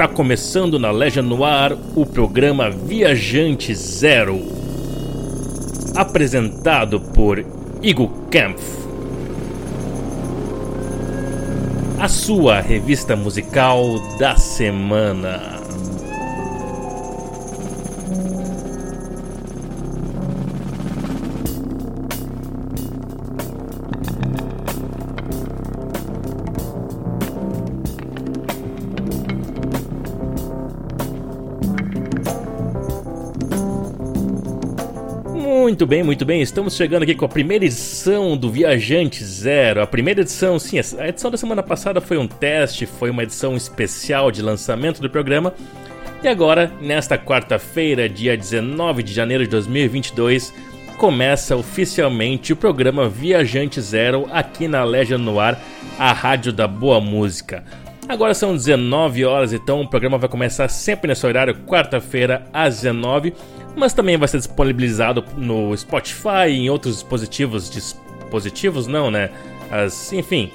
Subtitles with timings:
[0.00, 4.40] Está começando na Legend no Ar o programa Viajante Zero,
[5.94, 7.44] apresentado por
[7.82, 8.62] Igor Kempf.
[11.98, 15.59] A sua revista musical da semana.
[35.80, 36.42] Muito bem, muito bem.
[36.42, 39.80] Estamos chegando aqui com a primeira edição do Viajante Zero.
[39.80, 43.56] A primeira edição, sim, a edição da semana passada foi um teste, foi uma edição
[43.56, 45.54] especial de lançamento do programa.
[46.22, 50.52] E agora, nesta quarta-feira, dia 19 de janeiro de 2022,
[50.98, 55.58] começa oficialmente o programa Viajante Zero aqui na Legend no Ar,
[55.98, 57.64] a rádio da boa música.
[58.06, 63.32] Agora são 19 horas, então o programa vai começar sempre nesse horário, quarta-feira às 19
[63.76, 67.70] mas também vai ser disponibilizado no Spotify e em outros dispositivos.
[67.70, 69.30] Dispositivos não, né?
[69.70, 70.50] As, enfim,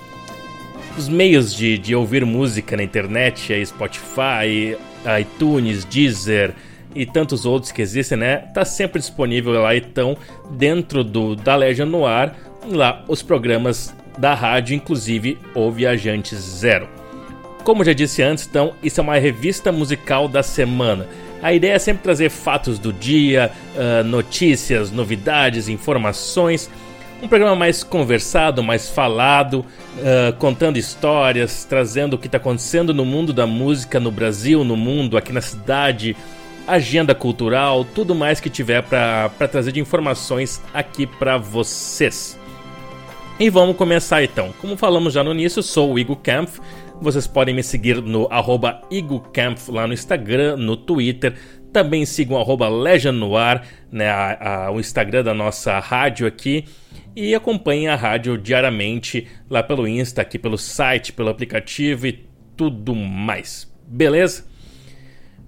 [0.97, 4.77] os meios de, de ouvir música na internet, Spotify,
[5.19, 6.53] iTunes, Deezer
[6.94, 8.38] e tantos outros que existem, né?
[8.53, 10.17] Tá sempre disponível lá, então,
[10.52, 12.35] dentro do da Legend no ar,
[12.66, 16.88] lá os programas da rádio, inclusive o Viajantes Zero.
[17.63, 21.07] Como já disse antes, então, isso é uma revista musical da semana.
[21.41, 26.69] A ideia é sempre trazer fatos do dia, uh, notícias, novidades, informações.
[27.22, 33.06] Um programa mais conversado, mais falado, uh, contando histórias, trazendo o que está acontecendo no
[33.06, 36.16] mundo da música, no Brasil, no mundo, aqui na cidade,
[36.68, 42.38] agenda cultural, tudo mais que tiver para trazer de informações aqui para vocês.
[43.40, 44.53] E vamos começar então.
[44.62, 46.59] Como falamos já no início, sou o Igor Kampf,
[47.01, 48.81] vocês podem me seguir no arroba
[49.69, 51.35] lá no Instagram, no Twitter.
[51.72, 53.61] Também sigam arroba Legend Noir,
[53.91, 56.66] né, a, a, o Instagram da nossa rádio aqui.
[57.16, 62.95] E acompanhem a rádio diariamente lá pelo Insta, aqui pelo site, pelo aplicativo e tudo
[62.95, 63.72] mais.
[63.88, 64.45] Beleza?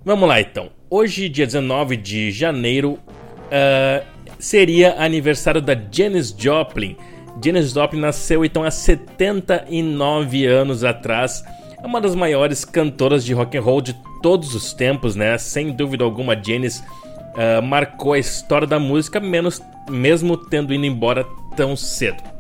[0.04, 0.70] Vamos lá então.
[0.90, 4.06] Hoje, dia 19 de janeiro, uh,
[4.40, 6.96] seria aniversário da Janis Joplin
[7.44, 11.44] Janis Joplin nasceu então há 79 anos atrás.
[11.82, 15.38] É uma das maiores cantoras de rock and roll de todos os tempos, né?
[15.38, 21.26] Sem dúvida alguma, Janis uh, marcou a história da música, menos, mesmo tendo ido embora
[21.56, 22.37] tão cedo.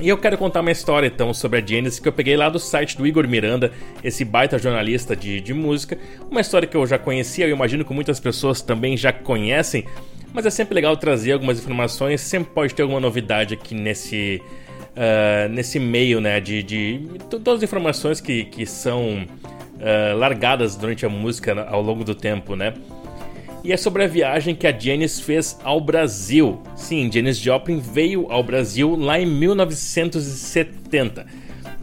[0.00, 2.60] E eu quero contar uma história então sobre a Janis que eu peguei lá do
[2.60, 3.72] site do Igor Miranda,
[4.02, 5.98] esse baita jornalista de, de música.
[6.30, 9.84] Uma história que eu já conhecia, eu imagino que muitas pessoas também já conhecem,
[10.32, 14.40] mas é sempre legal trazer algumas informações, sempre pode ter alguma novidade aqui nesse,
[14.94, 16.38] uh, nesse meio, né?
[16.38, 22.04] De, de todas as informações que, que são uh, largadas durante a música ao longo
[22.04, 22.72] do tempo, né?
[23.68, 26.58] E é sobre a viagem que a Janis fez ao Brasil.
[26.74, 31.20] Sim, Janis Joplin veio ao Brasil lá em 1970.
[31.20, 31.26] Uh,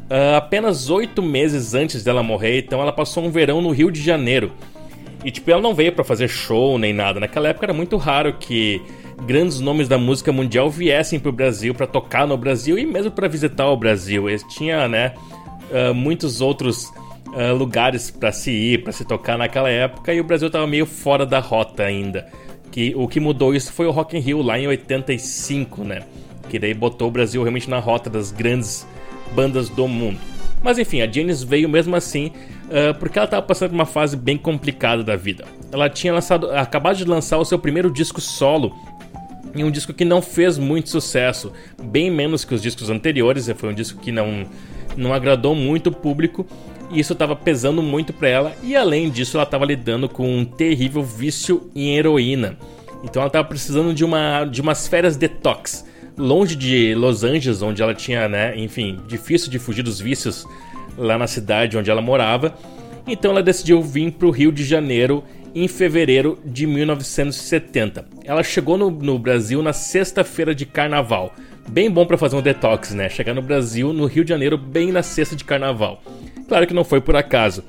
[0.09, 4.01] ah, apenas oito meses antes dela morrer, então ela passou um verão no Rio de
[4.01, 4.51] Janeiro.
[5.23, 7.19] E tipo, ela não veio para fazer show nem nada.
[7.19, 8.81] Naquela época era muito raro que
[9.27, 13.27] grandes nomes da música mundial viessem pro Brasil para tocar no Brasil e mesmo para
[13.27, 14.27] visitar o Brasil.
[14.27, 15.13] Eles tinha, né,
[15.69, 16.91] uh, muitos outros
[17.35, 20.85] uh, lugares para se ir, para se tocar naquela época e o Brasil tava meio
[20.85, 22.27] fora da rota ainda.
[22.71, 26.03] Que o que mudou isso foi o Rock in Rio lá em 85, né?
[26.49, 28.87] Que daí botou o Brasil realmente na rota das grandes
[29.33, 30.19] bandas do mundo.
[30.63, 32.31] Mas enfim, a Janis veio mesmo assim
[32.65, 35.45] uh, porque ela estava passando por uma fase bem complicada da vida.
[35.71, 38.73] Ela tinha lançado, acabado de lançar o seu primeiro disco solo
[39.53, 43.49] e um disco que não fez muito sucesso, bem menos que os discos anteriores.
[43.55, 44.45] Foi um disco que não,
[44.97, 46.45] não agradou muito o público
[46.91, 48.55] e isso estava pesando muito para ela.
[48.63, 52.57] E além disso, ela estava lidando com um terrível vício em heroína.
[53.03, 55.85] Então ela estava precisando de, uma, de umas férias detox,
[56.17, 60.45] longe de Los Angeles, onde ela tinha, né, enfim, difícil de fugir dos vícios
[60.97, 62.55] lá na cidade onde ela morava.
[63.07, 65.23] Então ela decidiu vir para o Rio de Janeiro
[65.53, 68.05] em fevereiro de 1970.
[68.23, 71.33] Ela chegou no, no Brasil na sexta-feira de carnaval.
[71.67, 73.07] Bem bom para fazer um detox, né?
[73.07, 76.01] Chegar no Brasil, no Rio de Janeiro, bem na sexta de carnaval.
[76.47, 77.63] Claro que não foi por acaso.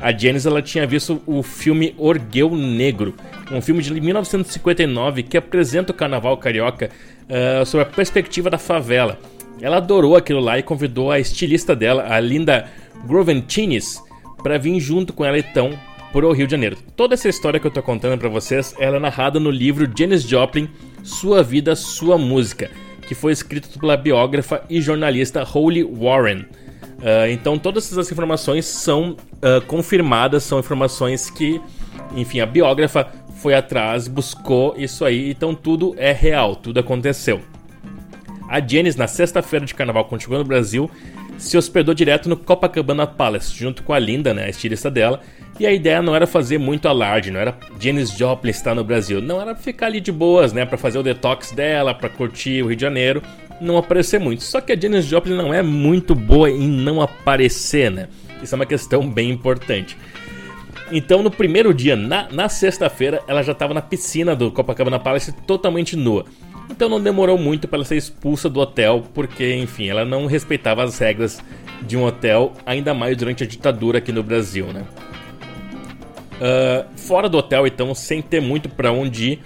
[0.00, 3.14] A Janice ela tinha visto o filme Orgueu Negro,
[3.52, 6.90] um filme de 1959 que apresenta o carnaval carioca
[7.28, 9.18] uh, sob a perspectiva da favela.
[9.60, 12.66] Ela adorou aquilo lá e convidou a estilista dela, a Linda
[13.06, 14.02] Groventines,
[14.42, 15.78] para vir junto com ela então
[16.12, 16.78] para o Rio de Janeiro.
[16.96, 20.22] Toda essa história que eu tô contando para vocês, ela é narrada no livro Janis
[20.22, 20.68] Joplin,
[21.02, 22.70] Sua Vida, Sua Música,
[23.06, 26.46] que foi escrito pela biógrafa e jornalista Holly Warren.
[27.00, 31.60] Uh, então todas essas informações são uh, confirmadas, são informações que,
[32.14, 33.08] enfim, a biógrafa
[33.40, 37.40] foi atrás, buscou isso aí, então tudo é real, tudo aconteceu.
[38.46, 40.90] A Janice, na sexta-feira de carnaval, chegou no Brasil,
[41.40, 45.20] se hospedou direto no Copacabana Palace, junto com a Linda, né, a estilista dela,
[45.58, 49.20] e a ideia não era fazer muito alarde, não era Janis Joplin estar no Brasil,
[49.20, 52.68] não era ficar ali de boas, né, para fazer o detox dela, para curtir o
[52.68, 53.22] Rio de Janeiro,
[53.60, 54.42] não aparecer muito.
[54.44, 58.08] Só que a Janis Joplin não é muito boa em não aparecer, né?
[58.42, 59.96] Isso é uma questão bem importante.
[60.92, 65.32] Então, no primeiro dia, na, na sexta-feira, ela já estava na piscina do Copacabana Palace
[65.46, 66.24] totalmente nua.
[66.70, 70.84] Então não demorou muito para ela ser expulsa do hotel, porque, enfim, ela não respeitava
[70.84, 71.42] as regras
[71.82, 74.84] de um hotel, ainda mais durante a ditadura aqui no Brasil, né?
[76.40, 79.42] Uh, fora do hotel, então, sem ter muito para onde ir,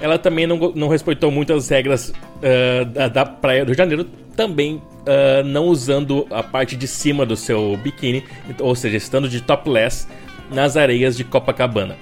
[0.00, 3.78] ela também não, não respeitou muito as regras uh, da, da, Praia do Rio de
[3.78, 4.04] Janeiro,
[4.36, 8.24] também uh, não usando a parte de cima do seu biquíni,
[8.58, 10.06] ou seja, estando de topless
[10.50, 11.96] nas areias de Copacabana.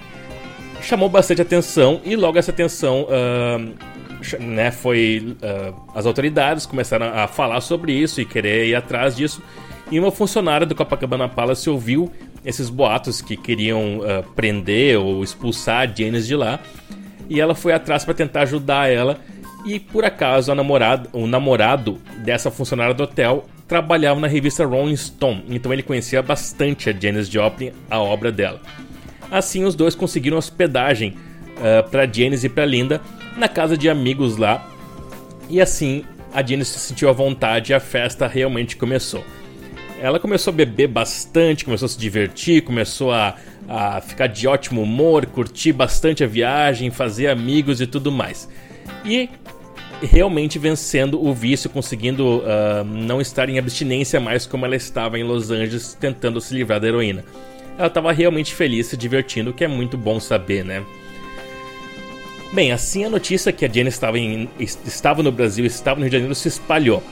[0.81, 3.07] Chamou bastante atenção e logo essa atenção
[4.39, 5.37] né, foi
[5.95, 9.43] as autoridades começaram a falar sobre isso e querer ir atrás disso.
[9.91, 12.11] E uma funcionária do Copacabana Palace ouviu
[12.45, 16.61] esses boatos que queriam uh, prender ou expulsar a Janice de lá.
[17.29, 19.21] E ela foi atrás para tentar ajudar ela.
[19.67, 25.45] E por acaso namorada, o namorado dessa funcionária do hotel trabalhava na revista Rolling Stone,
[25.49, 28.61] então ele conhecia bastante a Janis Joplin, a obra dela.
[29.31, 31.17] Assim, os dois conseguiram hospedagem
[31.57, 33.01] uh, para Janis e para Linda
[33.37, 34.69] na casa de amigos lá.
[35.49, 39.25] E assim, a Janis se sentiu à vontade e a festa realmente começou
[40.03, 43.37] ela começou a beber bastante, começou a se divertir, começou a,
[43.69, 48.49] a ficar de ótimo humor, curtir bastante a viagem, fazer amigos e tudo mais.
[49.05, 49.31] E
[50.03, 55.23] realmente vencendo o vício, conseguindo uh, não estar em abstinência mais como ela estava em
[55.23, 57.25] Los Angeles, tentando se livrar da heroína.
[57.79, 60.85] Ela estava realmente feliz, se divertindo, o que é muito bom saber, né?
[62.53, 66.11] Bem, assim a notícia que a Jenny estava, em, estava no Brasil, estava no Rio
[66.11, 67.03] de Janeiro, se espalhou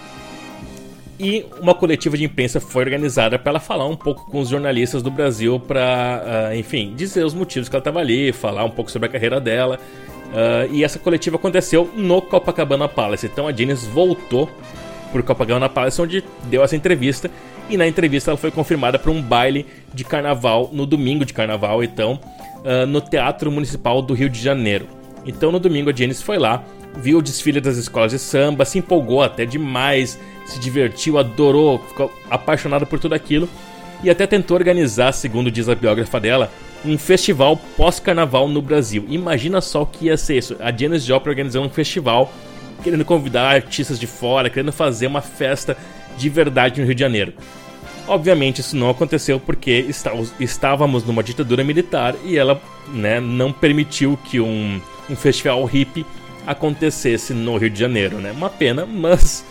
[1.21, 5.03] e uma coletiva de imprensa foi organizada para ela falar um pouco com os jornalistas
[5.03, 5.81] do Brasil para,
[6.25, 9.13] uh, ah, enfim, dizer os motivos que ela estava ali, falar um pouco sobre a
[9.13, 9.79] carreira dela.
[10.31, 13.27] Uh, e essa coletiva aconteceu no Copacabana Palace.
[13.27, 14.49] Então a Janice voltou
[15.13, 17.31] para o Copacabana Palace, onde deu essa entrevista.
[17.69, 21.85] E na entrevista ela foi confirmada para um baile de carnaval, no domingo de carnaval,
[21.85, 22.19] então,
[22.65, 25.00] uh, no Teatro Municipal do Rio de Janeiro.
[25.25, 26.65] Então no domingo a Janice foi lá,
[26.97, 32.13] viu o desfile das escolas de samba, se empolgou até demais, se divertiu, adorou, ficou
[32.31, 33.49] apaixonada por tudo aquilo
[34.03, 36.51] e até tentou organizar, segundo diz a biógrafa dela,
[36.85, 39.05] um festival pós-carnaval no Brasil.
[39.09, 40.57] Imagina só o que ia ser isso.
[40.61, 42.33] A Janis Joplin organizando um festival,
[42.83, 45.77] querendo convidar artistas de fora, querendo fazer uma festa
[46.17, 47.35] de verdade no Rio de Janeiro.
[48.09, 49.87] Obviamente isso não aconteceu porque
[50.41, 56.07] estávamos numa ditadura militar e ela né, não permitiu que um, um festival hippie
[56.47, 58.19] acontecesse no Rio de Janeiro.
[58.19, 58.33] Né?
[58.33, 59.45] Uma pena, mas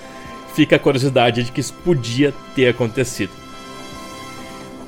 [0.56, 3.32] fica a curiosidade de que isso podia ter acontecido.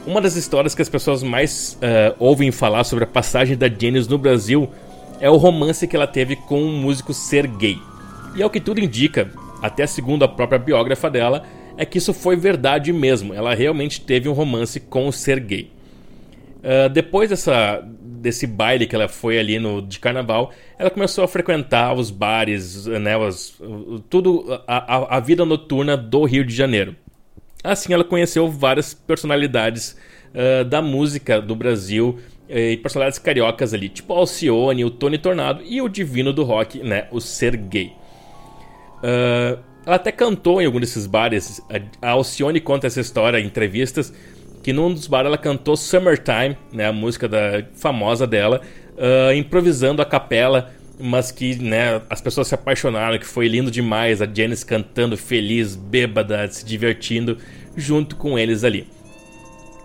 [0.05, 4.09] Uma das histórias que as pessoas mais uh, ouvem falar sobre a passagem da Janice
[4.09, 4.67] no Brasil
[5.19, 7.79] é o romance que ela teve com um músico ser gay.
[8.35, 9.29] E ao que tudo indica,
[9.61, 11.43] até segundo a própria biógrafa dela,
[11.77, 13.33] é que isso foi verdade mesmo.
[13.33, 15.71] Ela realmente teve um romance com o ser gay.
[16.57, 17.83] Uh, depois dessa,
[18.21, 22.85] desse baile que ela foi ali no de carnaval, ela começou a frequentar os bares,
[22.85, 23.59] né, os,
[24.09, 26.95] tudo a, a, vida noturna do Rio de Janeiro.
[27.63, 29.97] Assim, ela conheceu várias personalidades
[30.33, 35.61] uh, da música do Brasil eh, e personalidades cariocas ali, tipo Alcione, o Tony Tornado
[35.63, 37.93] e o divino do rock, né, o Sergei.
[38.97, 41.61] Uh, ela até cantou em algum desses bares.
[42.01, 44.13] A Alcione conta essa história em entrevistas
[44.61, 48.61] que num dos bares ela cantou Summertime, né, a música da, famosa dela,
[48.95, 54.21] uh, improvisando a capela, mas que né, as pessoas se apaixonaram, que foi lindo demais,
[54.21, 57.37] a Janice cantando feliz, bêbada, se divertindo,
[57.75, 58.87] junto com eles ali.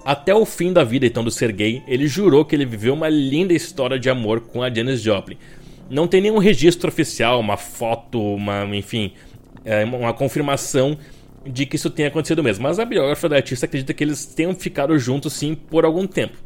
[0.04, 3.52] Até o fim da vida então do Sergei, ele jurou que ele viveu uma linda
[3.52, 5.36] história de amor com a Janis Joplin.
[5.90, 9.12] Não tem nenhum registro oficial, uma foto, uma, enfim,
[9.64, 10.96] é, uma confirmação
[11.46, 12.62] de que isso tenha acontecido mesmo.
[12.62, 16.36] Mas a biógrafa da artista acredita que eles tenham ficado juntos sim por algum tempo.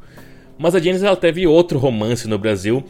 [0.59, 2.85] Mas a Janice ela teve outro romance no Brasil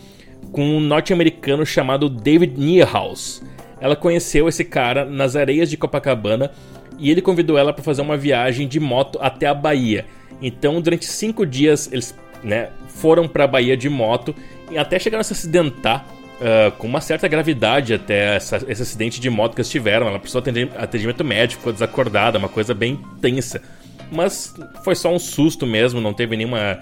[0.52, 3.42] com um norte-americano chamado David Niehaus.
[3.80, 6.50] Ela conheceu esse cara nas areias de Copacabana
[6.98, 10.04] e ele convidou ela para fazer uma viagem de moto até a Bahia.
[10.42, 14.34] Então, durante cinco dias, eles né, foram para a Bahia de moto
[14.70, 16.06] e até chegaram a se acidentar
[16.40, 20.08] uh, com uma certa gravidade até essa, esse acidente de moto que eles tiveram.
[20.08, 23.62] Ela precisou atender atendimento médico, ficou desacordada, uma coisa bem tensa.
[24.10, 26.80] mas foi só um susto mesmo, não teve nenhuma,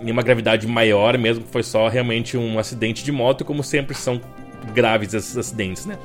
[0.00, 4.20] nenhuma gravidade maior mesmo, foi só realmente um acidente de moto, como sempre são
[4.74, 5.98] graves esses acidentes, né?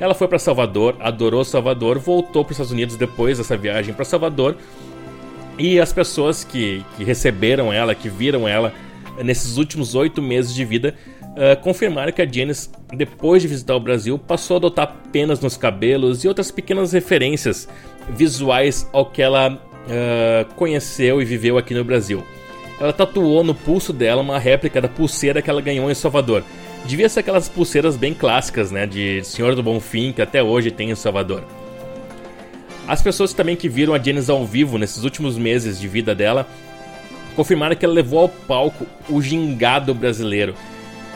[0.00, 4.04] Ela foi para Salvador, adorou Salvador, voltou para os Estados Unidos depois dessa viagem para
[4.04, 4.56] Salvador.
[5.58, 8.72] E as pessoas que, que receberam ela, que viram ela
[9.24, 10.94] nesses últimos oito meses de vida,
[11.38, 15.56] uh, confirmaram que a Janice, depois de visitar o Brasil, passou a adotar penas nos
[15.56, 17.68] cabelos e outras pequenas referências
[18.10, 22.24] visuais ao que ela uh, conheceu e viveu aqui no Brasil.
[22.80, 26.42] Ela tatuou no pulso dela uma réplica da pulseira que ela ganhou em Salvador.
[26.84, 30.90] Devia ser aquelas pulseiras bem clássicas, né, de Senhor do Bonfim, que até hoje tem
[30.90, 31.44] em Salvador.
[32.86, 36.46] As pessoas também que viram a Janice ao vivo nesses últimos meses de vida dela
[37.36, 40.54] confirmaram que ela levou ao palco o gingado brasileiro.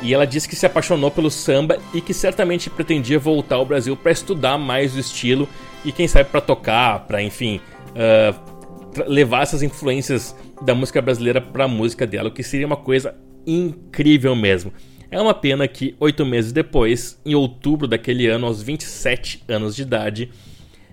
[0.02, 3.97] E ela disse que se apaixonou pelo samba e que certamente pretendia voltar ao Brasil
[3.97, 5.49] para estudar mais o estilo
[5.85, 11.64] e quem sabe para tocar, para enfim, uh, levar essas influências da música brasileira para
[11.64, 13.14] a música dela, o que seria uma coisa
[13.47, 14.73] incrível mesmo.
[15.11, 19.82] É uma pena que oito meses depois, em outubro daquele ano, aos 27 anos de
[19.82, 20.30] idade,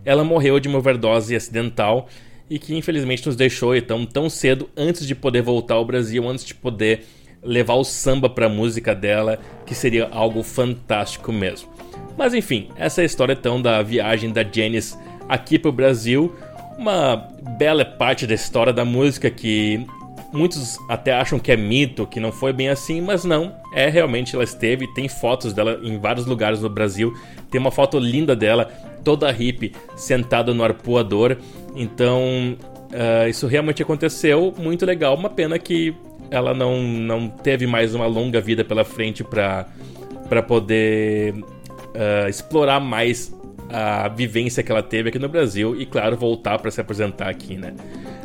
[0.05, 2.07] ela morreu de uma overdose acidental
[2.49, 6.43] e que infelizmente nos deixou então tão cedo antes de poder voltar ao Brasil, antes
[6.43, 7.05] de poder
[7.43, 11.69] levar o samba para a música dela, que seria algo fantástico mesmo.
[12.17, 16.35] Mas enfim, essa é a história então da viagem da Janice aqui para o Brasil,
[16.77, 17.15] uma
[17.57, 19.85] bela parte da história da música que
[20.31, 23.55] Muitos até acham que é mito, que não foi bem assim, mas não.
[23.73, 27.13] É realmente ela esteve, tem fotos dela em vários lugares no Brasil.
[27.49, 28.65] Tem uma foto linda dela,
[29.03, 31.35] toda hippie, sentada no arpoador.
[31.75, 32.55] Então,
[32.93, 35.15] uh, isso realmente aconteceu, muito legal.
[35.15, 35.95] Uma pena que
[36.31, 43.33] ela não, não teve mais uma longa vida pela frente para poder uh, explorar mais
[43.69, 47.55] a vivência que ela teve aqui no Brasil e, claro, voltar para se apresentar aqui,
[47.55, 47.73] né?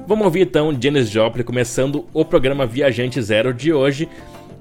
[0.06, 4.08] Vamos ouvir então Janis Joplin começando o programa Viajante Zero de hoje.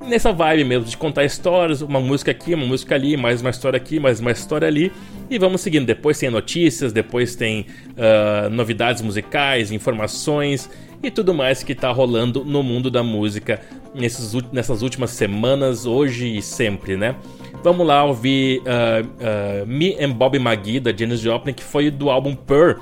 [0.05, 3.77] Nessa vibe mesmo de contar histórias, uma música aqui, uma música ali, mais uma história
[3.77, 4.91] aqui, mais uma história ali.
[5.29, 5.85] E vamos seguindo.
[5.85, 10.69] Depois tem notícias, depois tem uh, novidades musicais, informações
[11.03, 13.59] e tudo mais que está rolando no mundo da música
[13.93, 17.15] nesses, nessas últimas semanas, hoje e sempre, né?
[17.61, 22.09] Vamos lá ouvir uh, uh, Me and Bobby McGee da Janis Joplin, que foi do
[22.09, 22.79] álbum Purr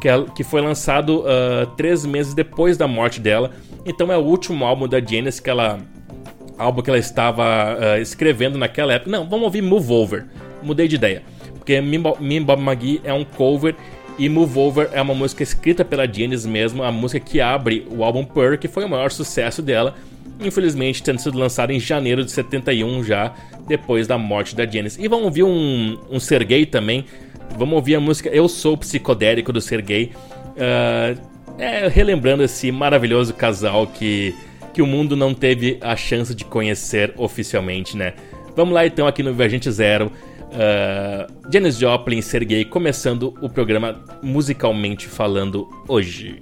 [0.00, 3.50] que, é, que foi lançado uh, três meses depois da morte dela.
[3.86, 5.78] Então é o último álbum da Janis que ela.
[6.56, 9.10] Álbum que ela estava escrevendo naquela época.
[9.10, 10.26] Não, vamos ouvir Move Over.
[10.62, 11.22] Mudei de ideia.
[11.54, 13.74] Porque Me, Me Bob McGee é um cover
[14.18, 18.04] e Move Over é uma música escrita pela Janis mesmo, a música que abre o
[18.04, 19.94] álbum Purr, que foi o maior sucesso dela.
[20.40, 23.32] Infelizmente, tendo sido lançado em janeiro de 71 já,
[23.66, 24.98] depois da morte da Janis.
[24.98, 27.06] E vamos ouvir um, um Sergei também,
[27.56, 30.12] Vamos ouvir a música Eu Sou Psicodélico do Sergei.
[30.56, 31.20] Uh,
[31.56, 34.34] é, relembrando esse maravilhoso casal que,
[34.72, 38.14] que o mundo não teve a chance de conhecer oficialmente, né?
[38.56, 40.10] Vamos lá então aqui no Viajante Zero.
[40.52, 46.40] Uh, Janis Joplin e Sergei começando o programa musicalmente falando hoje.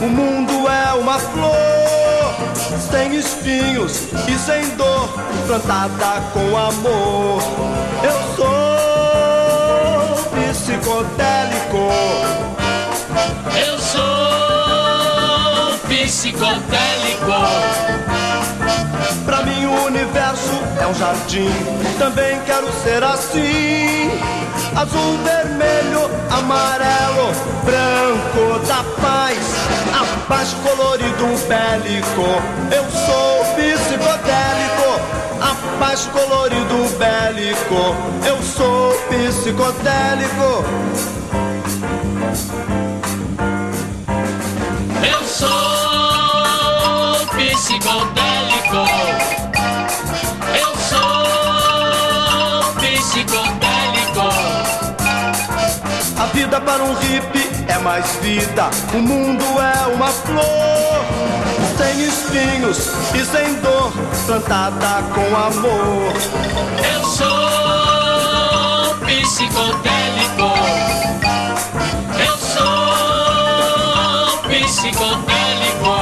[0.00, 1.54] O mundo é uma flor,
[2.90, 5.06] sem espinhos e sem dor,
[5.46, 7.42] plantada com amor.
[8.02, 8.70] Eu sou
[10.30, 11.90] psicodélico.
[13.54, 14.00] Eu sou
[15.88, 16.60] psicodélico.
[19.26, 21.50] Pra mim o universo é um jardim,
[21.98, 24.10] também quero ser assim.
[24.74, 27.32] Azul, vermelho, amarelo,
[27.64, 29.36] branco da paz,
[30.30, 32.22] a paz colorido bélico.
[32.70, 34.90] Eu sou psicodélico,
[35.40, 37.96] a paz colorido bélico.
[38.24, 40.64] Eu sou psicodélico.
[45.02, 45.48] Eu sou
[47.36, 49.19] psicodélico.
[56.50, 58.68] Vida para um hippie é mais vida.
[58.92, 61.04] O mundo é uma flor,
[61.78, 63.92] sem espinhos e sem dor,
[64.26, 66.12] plantada com amor.
[66.92, 67.28] Eu sou
[69.06, 70.52] psicodélico.
[72.18, 76.00] Eu sou psicodélico.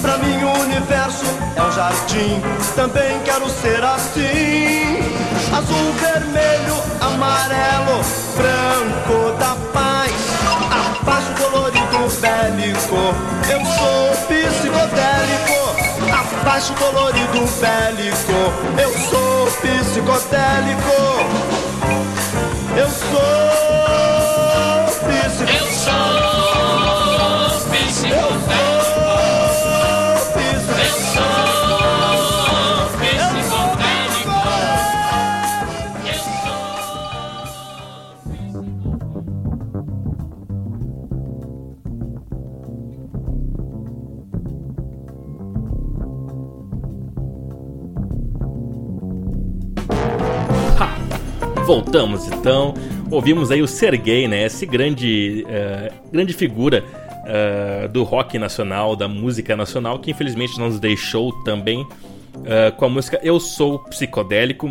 [0.00, 2.40] Pra mim o universo é um jardim,
[2.74, 4.91] também quero ser assim.
[5.62, 8.00] Azul, vermelho, amarelo,
[8.36, 10.12] branco da paz,
[10.70, 13.14] a paz colorido bélico.
[13.48, 15.60] Eu sou psicodélico,
[16.12, 18.38] a paz colorido bélico.
[18.76, 21.51] Eu sou psicodélico.
[51.72, 52.74] Voltamos então,
[53.10, 54.44] ouvimos aí o Sergei, né?
[54.44, 56.84] Esse grande, eh, grande figura
[57.24, 61.86] eh, do rock nacional, da música nacional, que infelizmente nos deixou também
[62.44, 64.70] eh, com a música Eu Sou Psicodélico.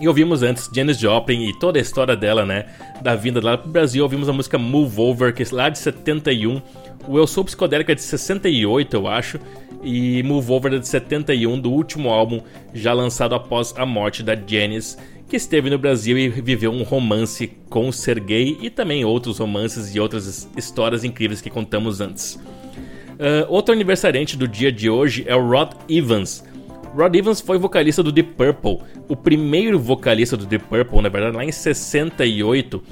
[0.00, 2.64] E ouvimos antes Janis Joplin e toda a história dela, né?
[3.02, 4.02] Da vinda dela pro Brasil.
[4.02, 6.62] Ouvimos a música Move Over, que é lá de 71.
[7.06, 9.38] O Eu Sou Psicodélico é de 68, eu acho.
[9.82, 12.40] E Move Over é de 71, do último álbum
[12.72, 14.96] já lançado após a morte da Janis,
[15.30, 19.94] que esteve no Brasil e viveu um romance com o Sergei e também outros romances
[19.94, 22.34] e outras histórias incríveis que contamos antes.
[22.34, 26.44] Uh, outro aniversariante do dia de hoje é o Rod Evans.
[26.96, 31.36] Rod Evans foi vocalista do Deep Purple, o primeiro vocalista do Deep Purple, na verdade,
[31.36, 32.82] lá em 68, uh,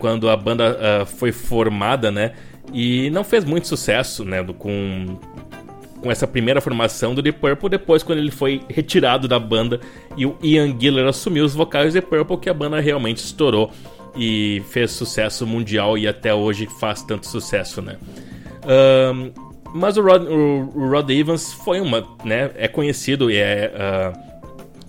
[0.00, 2.32] quando a banda uh, foi formada, né?
[2.72, 4.42] E não fez muito sucesso, né?
[4.42, 5.16] Com,
[6.00, 7.68] com essa primeira formação do Deep Purple.
[7.68, 9.80] Depois, quando ele foi retirado da banda
[10.16, 13.70] e o Ian Gillan assumiu os vocais do Deep Purple, que a banda realmente estourou
[14.16, 17.96] e fez sucesso mundial e até hoje faz tanto sucesso, né?
[18.64, 19.30] Um,
[19.72, 24.18] mas o Rod, o, Rod Evans foi uma, né, é conhecido e é uh,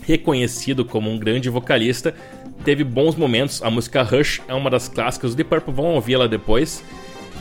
[0.01, 2.13] reconhecido como um grande vocalista.
[2.63, 3.61] Teve bons momentos.
[3.61, 5.31] A música Rush é uma das clássicas.
[5.31, 6.83] Os The Purple vão ouvir ela depois.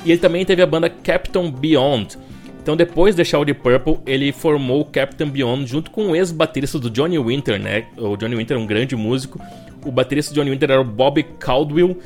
[0.05, 2.19] E ele também teve a banda Captain Beyond.
[2.61, 6.17] Então, depois de deixar o The Purple, ele formou o Captain Beyond junto com o
[6.17, 7.87] ex-baterista do Johnny Winter, né?
[7.97, 9.41] O Johnny Winter é um grande músico.
[9.85, 11.97] O baterista do Johnny Winter era o Bob Caldwell.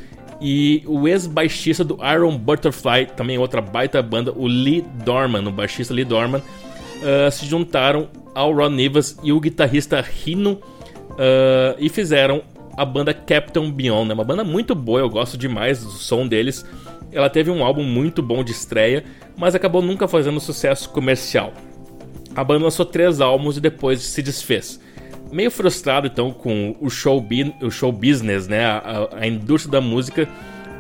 [0.41, 5.95] E o ex-baixista do Iron Butterfly, também outra baita banda, o Lee Dorman, o baixista
[5.95, 10.53] Lee Dorman, uh, se juntaram ao Ron Nivas e o guitarrista Rino
[11.11, 12.43] uh, e fizeram
[12.77, 14.11] a banda Captain Beyond.
[14.11, 16.65] É uma banda muito boa, eu gosto demais do som deles.
[17.13, 19.05] Ela teve um álbum muito bom de estreia,
[19.37, 21.53] mas acabou nunca fazendo sucesso comercial.
[22.35, 24.81] A banda lançou três álbuns e depois se desfez.
[25.31, 27.25] Meio frustrado então com o show,
[27.61, 30.29] o show business, né, a, a indústria da música,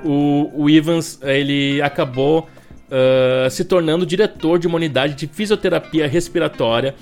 [0.04, 2.48] o, o Evans ele acabou
[2.90, 6.94] uh, se tornando diretor de uma unidade de fisioterapia respiratória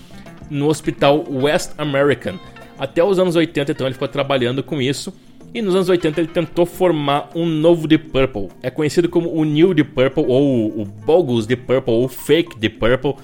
[0.49, 2.38] no hospital West American.
[2.79, 5.12] Até os anos 80, então, ele ficou trabalhando com isso.
[5.52, 8.48] E nos anos 80 ele tentou formar um novo Deep Purple.
[8.62, 12.78] É conhecido como o New Deep Purple, ou o Bogus Deep Purple, ou Fake Deep
[12.78, 13.14] Purple.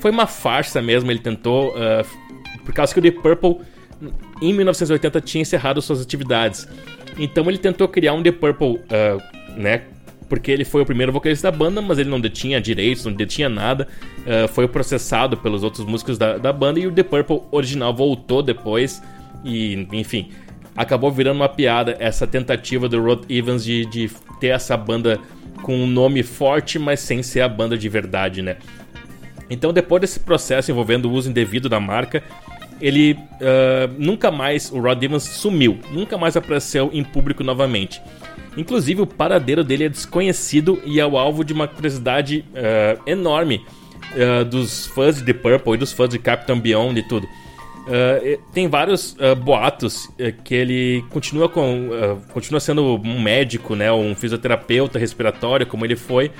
[0.00, 1.70] Foi uma farsa mesmo, ele tentou...
[1.70, 2.24] Uh,
[2.64, 3.58] por causa que o Deep Purple,
[4.40, 6.66] em 1980, tinha encerrado suas atividades.
[7.18, 9.82] Então ele tentou criar um Deep Purple, uh, né?
[10.26, 13.50] Porque ele foi o primeiro vocalista da banda, mas ele não detinha direitos, não detinha
[13.50, 13.86] nada.
[14.20, 18.42] Uh, foi processado pelos outros músicos da, da banda e o The Purple original voltou
[18.42, 19.02] depois.
[19.44, 20.30] E, enfim,
[20.76, 24.10] acabou virando uma piada essa tentativa do Rod Evans de, de
[24.40, 25.18] ter essa banda
[25.62, 28.56] com um nome forte, mas sem ser a banda de verdade, né?
[29.48, 32.22] Então, depois desse processo envolvendo o uso indevido da marca,
[32.80, 38.00] ele uh, nunca mais, o Rod Evans sumiu, nunca mais apareceu em público novamente.
[38.56, 43.64] Inclusive, o paradeiro dele é desconhecido e é o alvo de uma curiosidade uh, enorme
[44.12, 47.28] uh, dos fãs de The Purple e dos fãs de Captain Beyond e tudo.
[47.84, 50.08] Uh, tem vários boatos
[50.42, 51.90] que ele continua com
[52.32, 56.30] continua sendo um médico, né, um fisioterapeuta respiratório, como ele foi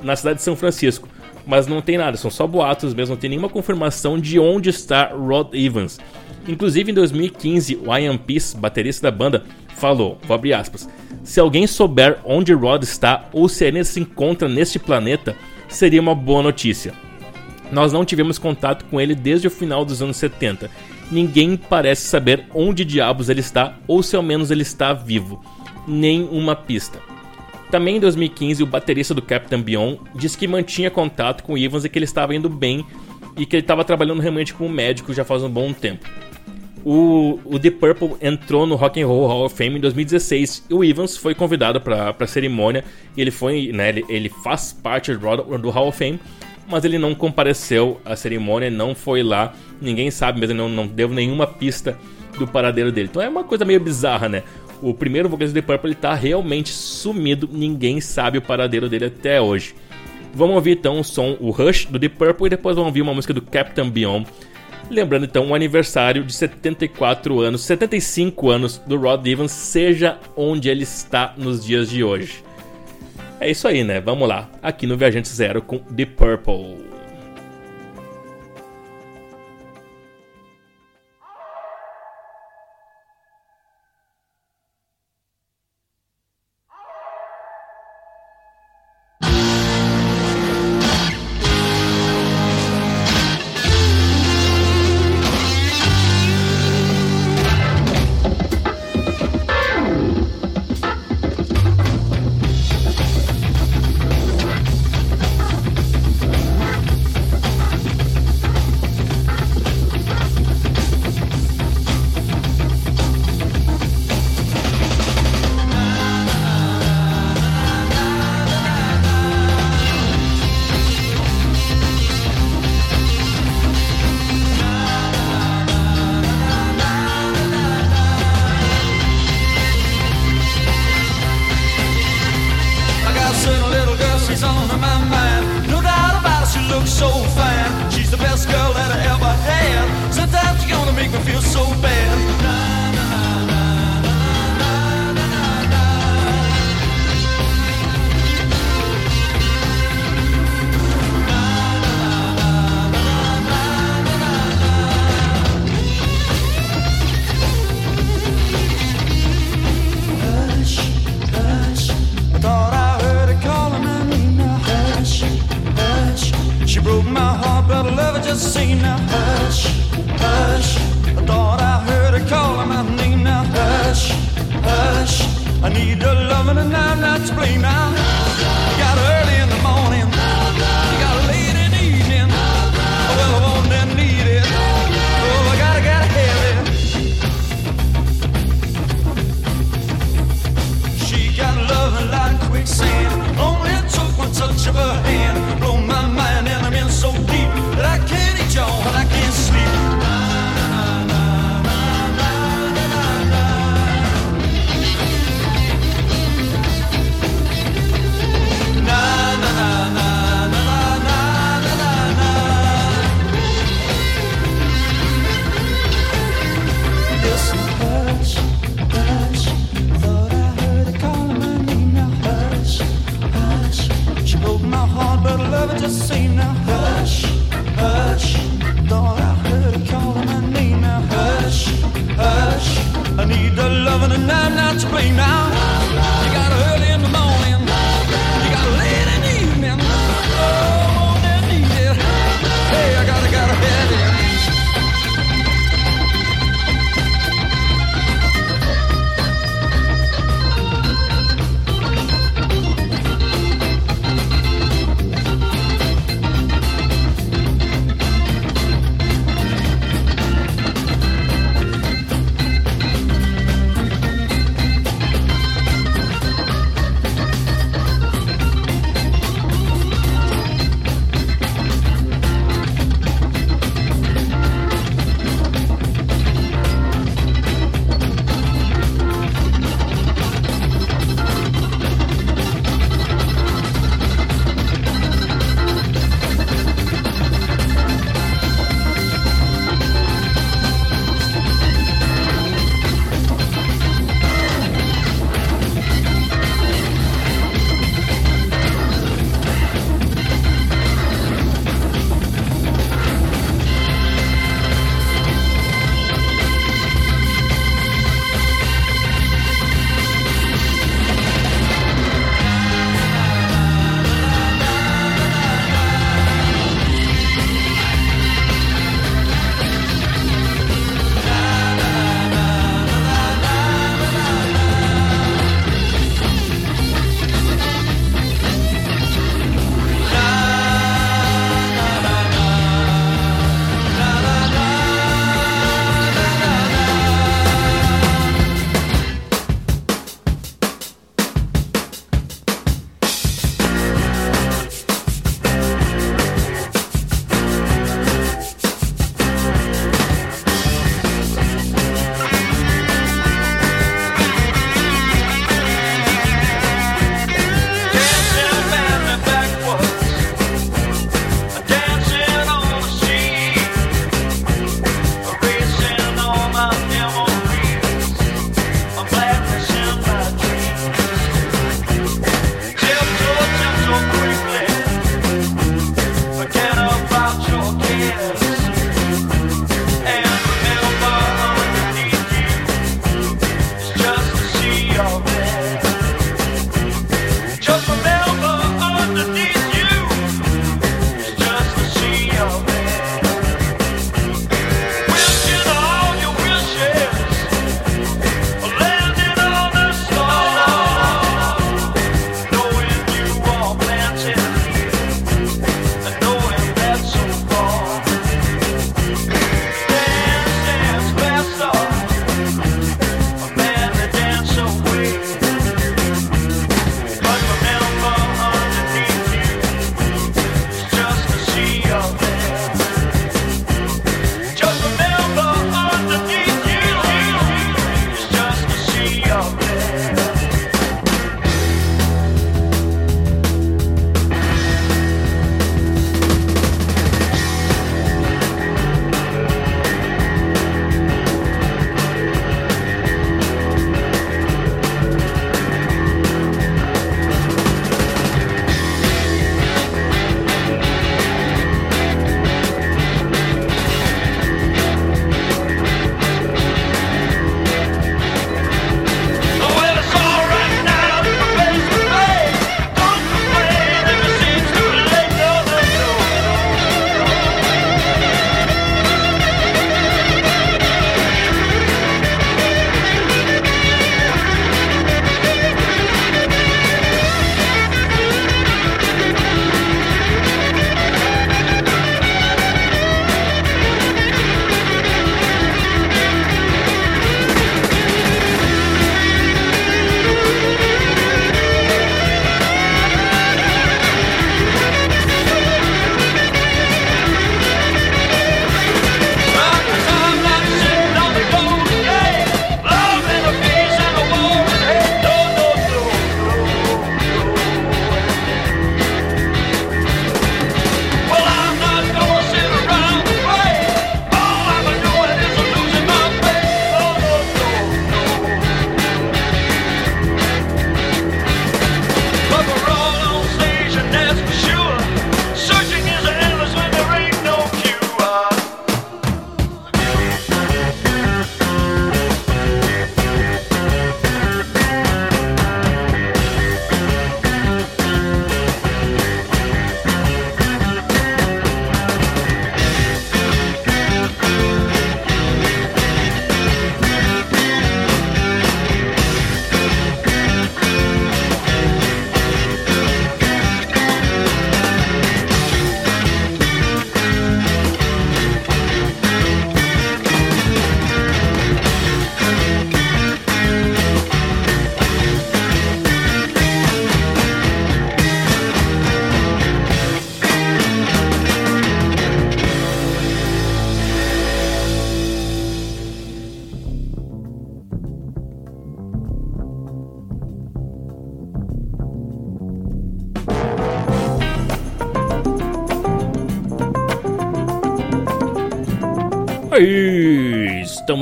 [0.00, 1.08] na cidade de São Francisco
[1.46, 5.06] mas não tem nada, são só boatos mesmo, não tem nenhuma confirmação de onde está
[5.06, 5.98] Rod Evans.
[6.46, 9.44] Inclusive em 2015, o Ian Peace, baterista da banda,
[9.76, 10.18] falou,
[10.56, 10.88] aspas,
[11.22, 15.36] se alguém souber onde Rod está ou se ele se encontra neste planeta,
[15.68, 16.92] seria uma boa notícia.
[17.72, 20.70] Nós não tivemos contato com ele desde o final dos anos 70.
[21.10, 25.42] Ninguém parece saber onde diabos ele está ou se ao menos ele está vivo.
[25.88, 27.00] Nem uma pista.
[27.70, 31.88] Também em 2015, o baterista do Captain Beyond disse que mantinha contato com Evans e
[31.88, 32.84] que ele estava indo bem
[33.38, 36.06] e que ele estava trabalhando realmente como médico já faz um bom tempo.
[36.84, 40.74] O, o The Purple entrou no Rock and Roll Hall of Fame em 2016 e
[40.74, 42.84] o Evans foi convidado para a cerimônia.
[43.16, 46.20] E ele foi, né, ele, ele faz parte do Hall of Fame,
[46.72, 49.52] mas ele não compareceu à cerimônia, não foi lá.
[49.78, 51.98] Ninguém sabe mesmo, não, não deu nenhuma pista
[52.38, 53.08] do paradeiro dele.
[53.10, 54.42] Então é uma coisa meio bizarra, né?
[54.80, 59.74] O primeiro vocalista de Purple está realmente sumido, ninguém sabe o paradeiro dele até hoje.
[60.34, 63.12] Vamos ouvir então o som, o Rush do Deep Purple e depois vamos ouvir uma
[63.12, 64.26] música do Captain Beyond.
[64.90, 70.84] Lembrando então o aniversário de 74 anos, 75 anos do Rod Evans, seja onde ele
[70.84, 72.42] está nos dias de hoje.
[73.42, 74.00] É isso aí, né?
[74.00, 76.91] Vamos lá, aqui no Viajante Zero com The Purple.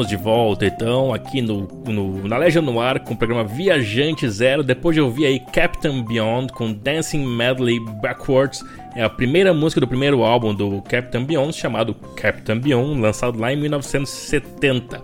[0.01, 4.29] Estamos de volta então aqui no, no, na Legion no Ar com o programa Viajante
[4.29, 4.63] Zero.
[4.63, 9.89] Depois de ouvir aí Captain Beyond com Dancing Medley Backwards, é a primeira música do
[9.89, 15.01] primeiro álbum do Captain Beyond chamado Captain Beyond, lançado lá em 1970.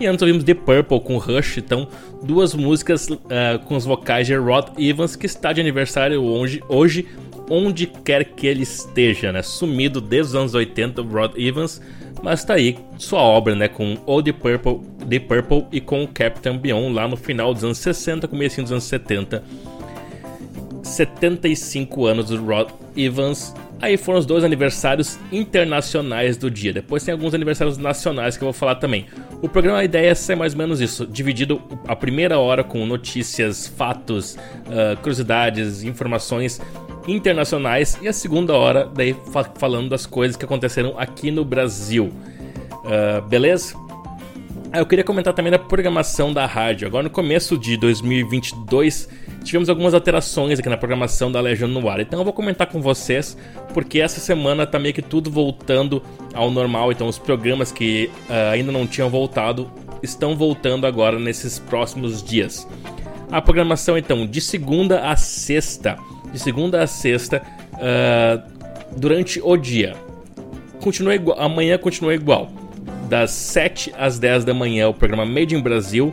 [0.00, 1.88] E antes ouvimos The Purple com Rush, então
[2.22, 3.18] duas músicas uh,
[3.66, 7.06] com os vocais de Rod Evans que está de aniversário hoje, hoje
[7.50, 9.42] onde quer que ele esteja, né?
[9.42, 11.80] Sumido desde os anos 80, Rod Evans
[12.22, 16.92] mas tá aí sua obra, né, com The Purple, The Purple e com Captain Beyond
[16.92, 19.42] lá no final dos anos 60, começo dos anos 70.
[20.82, 23.54] 75 anos do Rod Evans.
[23.80, 26.72] Aí foram os dois aniversários internacionais do dia.
[26.72, 29.06] Depois tem alguns aniversários nacionais que eu vou falar também.
[29.40, 32.84] O programa, a ideia é ser mais ou menos isso: dividido a primeira hora com
[32.84, 36.60] notícias, fatos, uh, curiosidades, informações
[37.06, 42.12] internacionais e a segunda hora daí fa falando das coisas que aconteceram aqui no Brasil.
[42.88, 43.74] Uh, beleza?
[44.72, 46.86] Ah, eu queria comentar também da programação da rádio.
[46.86, 49.08] Agora no começo de 2022
[49.44, 52.00] tivemos algumas alterações aqui na programação da Legião no ar.
[52.00, 53.36] Então eu vou comentar com vocês
[53.72, 56.02] porque essa semana tá meio que tudo voltando
[56.34, 56.92] ao normal.
[56.92, 59.70] Então os programas que uh, ainda não tinham voltado
[60.02, 62.66] estão voltando agora nesses próximos dias.
[63.30, 65.96] A programação então de segunda a sexta
[66.32, 67.42] de segunda a sexta,
[67.74, 69.96] uh, durante o dia.
[70.80, 72.50] Continua igual, amanhã continua igual.
[73.08, 76.12] Das 7 às 10 da manhã é o programa Made in Brasil.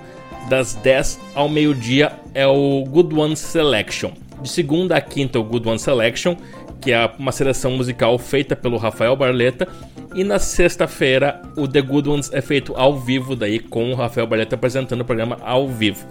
[0.50, 4.12] Das 10 ao meio-dia é o Good One Selection.
[4.41, 6.38] De segunda a quinta, o Good One Selection,
[6.80, 9.68] que é uma seleção musical feita pelo Rafael Barleta.
[10.14, 14.28] E na sexta-feira, o The Good Ones é feito ao vivo, daí com o Rafael
[14.28, 16.08] Barleta apresentando o programa ao vivo.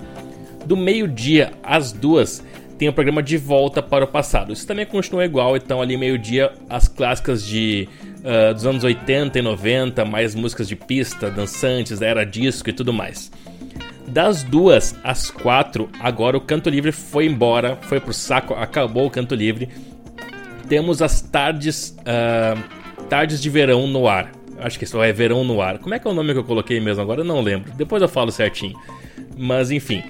[0.66, 2.44] Do meio-dia às duas
[2.76, 4.52] tem o programa De Volta para o Passado.
[4.52, 7.88] Isso também continua igual, então ali meio-dia as clássicas de
[8.24, 12.92] uh, dos anos 80 e 90, mais músicas de pista, dançantes, era disco e tudo
[12.92, 13.30] mais.
[14.08, 19.10] Das duas às quatro, agora o Canto Livre foi embora, foi pro saco, acabou o
[19.10, 19.68] Canto Livre.
[20.68, 24.30] Temos as tardes, uh, tardes de verão no ar.
[24.58, 25.78] Acho que isso é verão no ar.
[25.78, 27.20] Como é que é o nome que eu coloquei mesmo agora?
[27.20, 27.72] Eu não lembro.
[27.72, 28.78] Depois eu falo certinho.
[29.36, 30.02] Mas enfim.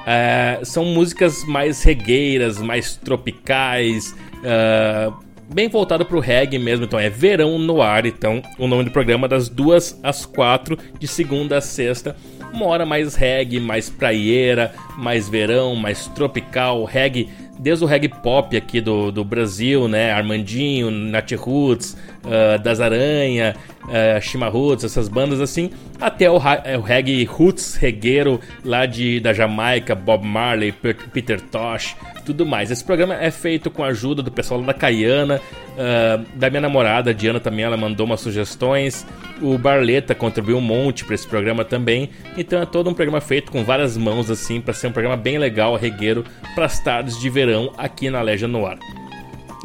[0.00, 5.14] Uh, são músicas mais regueiras, mais tropicais, uh,
[5.52, 6.84] bem voltado para o reggae mesmo.
[6.84, 8.06] Então é Verão no Ar.
[8.06, 12.16] Então o nome do programa das duas às quatro, de segunda a sexta.
[12.52, 17.28] Uma hora mais reggae, mais praieira, mais verão, mais tropical, reggae
[17.60, 20.12] desde o reggae pop aqui do, do Brasil, né?
[20.12, 23.54] Armandinho, Nat Roots, uh, Das Aranha,
[23.84, 25.70] uh, Shima Roots, essas bandas assim,
[26.00, 30.72] até o, é, o reggae roots regueiro lá de, da Jamaica, Bob Marley,
[31.12, 32.70] Peter Tosh, tudo mais.
[32.70, 35.40] Esse programa é feito com a ajuda do pessoal da Caiana,
[35.72, 39.06] uh, da minha namorada, Diana também, ela mandou umas sugestões.
[39.40, 42.10] O Barleta contribuiu um monte para esse programa também.
[42.36, 45.38] Então é todo um programa feito com várias mãos assim, para ser um programa bem
[45.38, 46.24] legal, regueiro,
[46.54, 48.78] para as tardes de verão aqui na Legion Noir.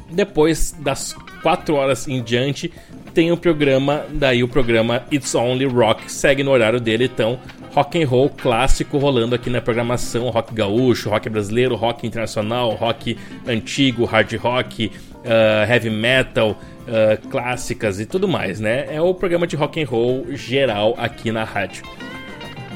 [0.09, 2.71] Depois das 4 horas em diante,
[3.15, 7.39] tem o programa, daí o programa It's Only Rock segue no horário dele, então
[7.73, 13.17] rock and roll clássico rolando aqui na programação, rock gaúcho, rock brasileiro, rock internacional, rock
[13.47, 14.91] antigo, hard rock,
[15.23, 18.93] uh, heavy metal, uh, clássicas e tudo mais, né?
[18.93, 21.83] É o programa de rock and roll geral aqui na rádio.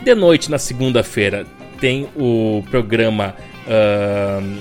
[0.05, 1.45] De noite, na segunda-feira,
[1.81, 3.35] tem o programa
[3.67, 4.59] uh,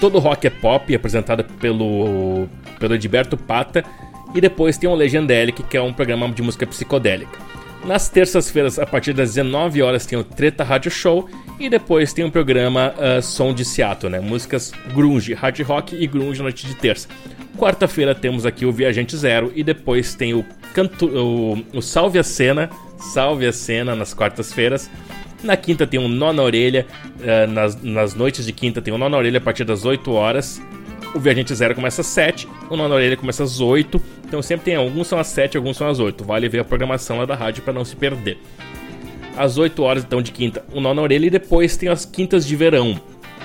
[0.00, 2.48] Todo Rock é Pop, apresentado pelo,
[2.80, 3.84] pelo Edberto Pata,
[4.34, 7.38] e depois tem o Legendelic, que é um programa de música psicodélica.
[7.84, 11.28] Nas terças-feiras, a partir das 19 horas, tem o Treta Rádio Show
[11.58, 14.20] e depois tem o programa uh, Som de Seattle, né?
[14.20, 17.08] Músicas grunge, hard rock e grunge na noite de terça.
[17.58, 22.22] Quarta-feira temos aqui o Viajante Zero e depois tem o, canto, o, o Salve a
[22.22, 24.88] Cena, Salve a Cena nas quartas-feiras.
[25.42, 26.86] Na quinta tem um Nó na Orelha,
[27.18, 30.08] uh, nas, nas noites de quinta tem um Nó na Orelha a partir das 8
[30.12, 30.62] horas.
[31.16, 34.00] O Viajante Zero começa às 7, o Nó na Orelha começa às 8.
[34.32, 36.24] Então sempre tem alguns são às 7, alguns são às 8.
[36.24, 38.38] Vale ver a programação lá da rádio para não se perder.
[39.36, 42.46] Às 8 horas então de quinta, o Nó na Orelha e depois tem as quintas
[42.46, 42.98] de verão.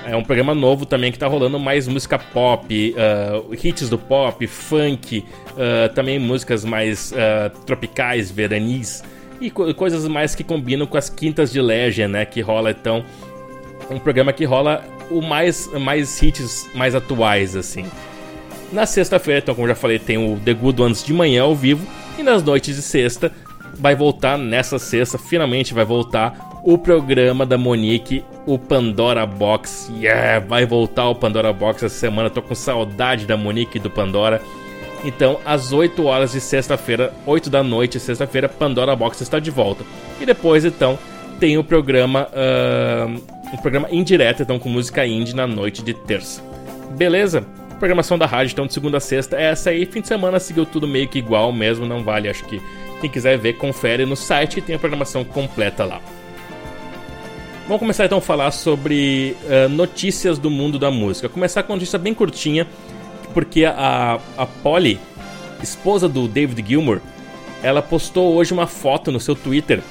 [0.06, 4.46] É um programa novo também que tá rolando mais música pop, uh, hits do pop,
[4.46, 9.04] funk, uh, também músicas mais uh, tropicais, veranis
[9.42, 12.24] e co coisas mais que combinam com as quintas de Legend, né?
[12.24, 13.04] Que rola então
[13.90, 17.84] um programa que rola o mais, mais hits mais atuais, assim.
[18.72, 21.86] Na sexta-feira, então, como já falei, tem o The Good Ones de manhã ao vivo.
[22.18, 23.32] E nas noites de sexta,
[23.74, 29.90] vai voltar nessa sexta, finalmente vai voltar o programa da Monique, o Pandora Box.
[29.96, 32.28] Yeah, vai voltar o Pandora Box essa semana.
[32.28, 34.42] Tô com saudade da Monique e do Pandora.
[35.04, 39.84] Então, às 8 horas de sexta-feira, 8 da noite, sexta-feira, Pandora Box está de volta.
[40.20, 40.98] E depois, então,
[41.38, 46.42] tem o programa, uh, o programa indireto, então, com música indie na noite de terça.
[46.96, 47.46] Beleza?
[47.78, 49.86] Programação da rádio, então, de segunda a sexta é essa aí.
[49.86, 52.28] Fim de semana seguiu tudo meio que igual mesmo, não vale.
[52.28, 52.60] Acho que
[53.00, 56.00] quem quiser ver, confere no site e tem a programação completa lá.
[57.68, 61.28] Vamos começar então a falar sobre uh, notícias do mundo da música.
[61.28, 62.66] Começar com uma notícia bem curtinha,
[63.32, 64.98] porque a, a Polly,
[65.62, 67.00] esposa do David Gilmour,
[67.62, 69.82] ela postou hoje uma foto no seu Twitter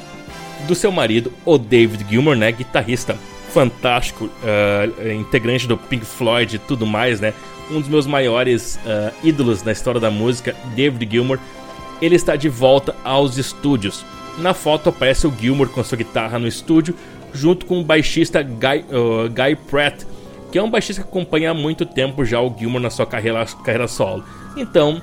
[0.67, 3.17] do seu marido, o David Gilmour, né, guitarrista
[3.53, 7.33] fantástico, uh, integrante do Pink Floyd e tudo mais, né,
[7.71, 11.39] um dos meus maiores uh, ídolos na história da música, David Gilmour,
[12.01, 14.05] ele está de volta aos estúdios.
[14.37, 16.95] Na foto aparece o Gilmour com sua guitarra no estúdio,
[17.33, 20.03] junto com o baixista Guy, uh, Guy Pratt,
[20.51, 23.45] que é um baixista que acompanha há muito tempo já o Gilmour na sua carreira,
[23.63, 24.23] carreira solo.
[24.55, 25.01] Então,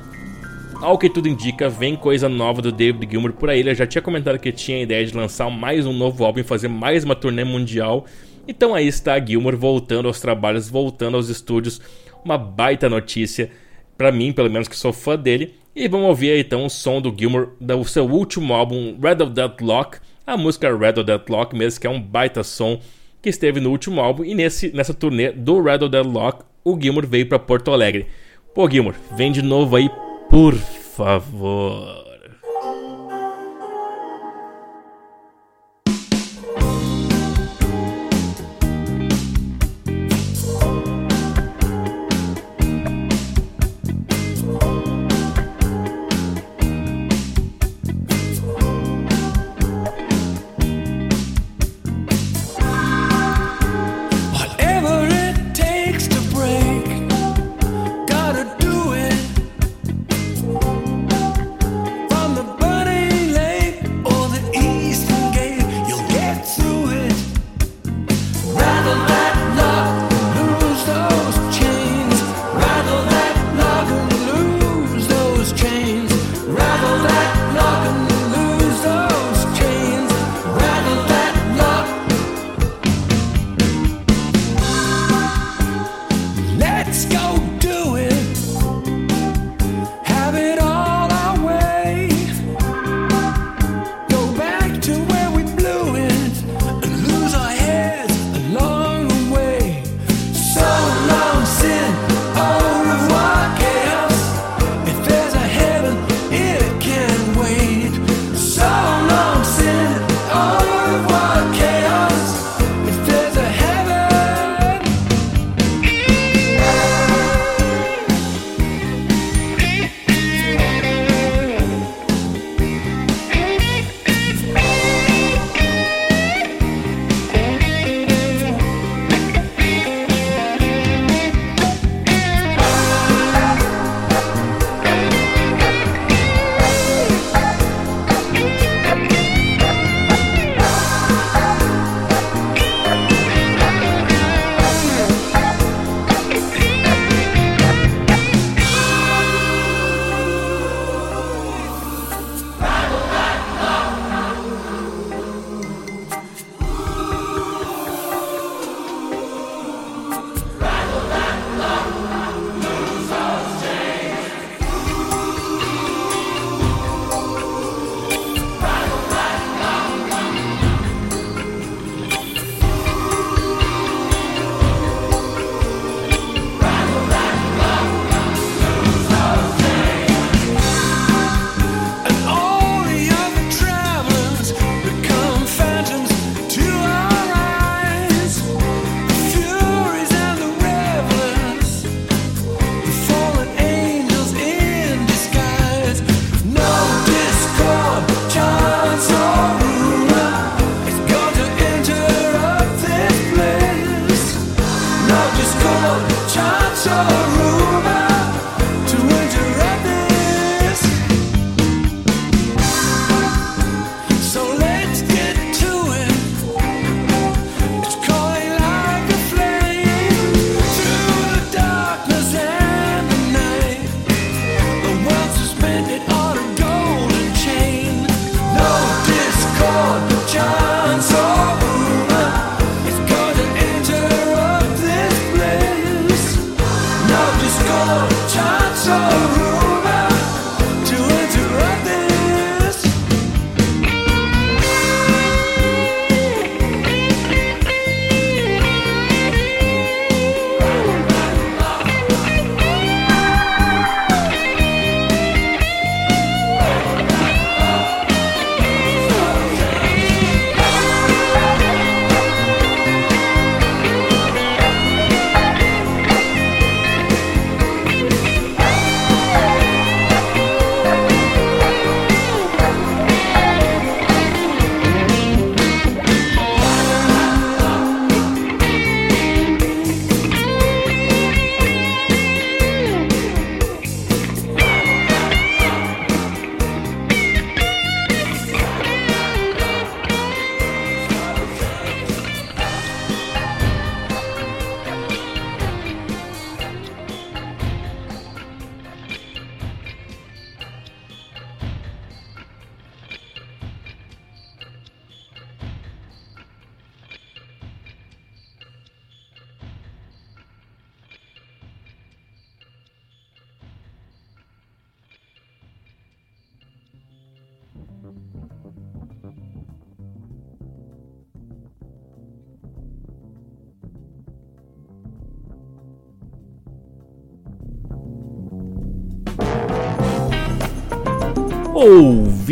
[0.81, 3.61] ao que tudo indica, vem coisa nova do David Gilmour por aí.
[3.61, 6.45] Ele já tinha comentado que tinha a ideia de lançar mais um novo álbum e
[6.45, 8.07] fazer mais uma turnê mundial.
[8.47, 11.81] Então aí está Gilmour voltando aos trabalhos, voltando aos estúdios.
[12.25, 13.51] Uma baita notícia,
[13.99, 15.55] para mim, pelo menos que sou fã dele.
[15.77, 19.33] E vamos ouvir aí, então o som do Gilmour do seu último álbum, Red of
[19.33, 19.99] Deadlock.
[20.27, 22.81] A música Red of Deadlock mesmo, que é um baita som
[23.21, 27.07] que esteve no último álbum e nesse, nessa turnê do Red of Deadlock, o Gilmour
[27.07, 28.07] veio para Porto Alegre.
[28.55, 29.91] Pô, Gilmour, vem de novo aí,
[30.31, 32.04] por favor.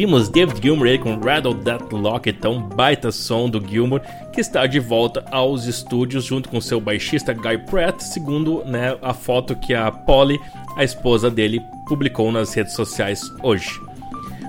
[0.03, 4.01] Ouvimos David Gilmour aí com Rattle That Lock, então baita som do Gilmour,
[4.33, 9.15] que está de volta aos estúdios junto com seu baixista Guy Pratt, segundo né, a
[9.15, 10.41] foto que a Polly,
[10.77, 13.71] a esposa dele, publicou nas redes sociais hoje.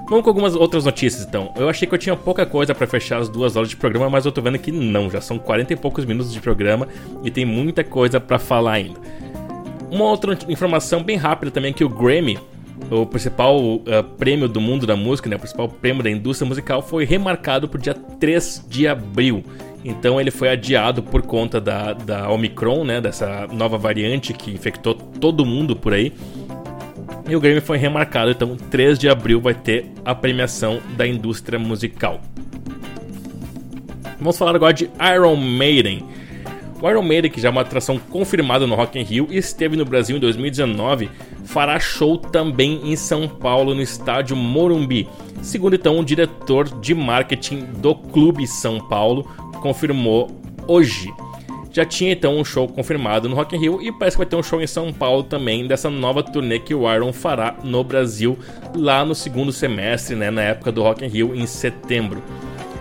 [0.09, 1.53] Vamos com algumas outras notícias então.
[1.55, 4.25] Eu achei que eu tinha pouca coisa para fechar as duas horas de programa, mas
[4.25, 6.87] eu tô vendo que não, já são 40 e poucos minutos de programa
[7.23, 8.99] e tem muita coisa para falar ainda.
[9.91, 12.39] Uma outra informação bem rápida também é que o Grammy
[12.91, 13.81] o principal uh,
[14.17, 17.77] prêmio do mundo da música, né, o principal prêmio da indústria musical, foi remarcado para
[17.77, 19.43] o dia 3 de abril.
[19.84, 24.93] Então ele foi adiado por conta da, da Omicron, né, dessa nova variante que infectou
[24.93, 26.13] todo mundo por aí.
[27.27, 31.57] E o Grammy foi remarcado, então 3 de abril vai ter a premiação da indústria
[31.57, 32.21] musical.
[34.19, 36.05] Vamos falar agora de Iron Maiden.
[36.84, 39.77] O Iron Maiden, que já é uma atração confirmada no Rock in Rio e esteve
[39.77, 41.09] no Brasil em 2019,
[41.45, 45.07] fará show também em São Paulo no estádio Morumbi.
[45.41, 49.23] Segundo então o diretor de marketing do Clube São Paulo
[49.61, 50.29] confirmou
[50.67, 51.09] hoje.
[51.71, 54.36] Já tinha então um show confirmado no Rock in Rio e parece que vai ter
[54.36, 58.38] um show em São Paulo também dessa nova turnê que o Iron fará no Brasil
[58.75, 62.21] lá no segundo semestre, né, na época do Rock in Rio em setembro.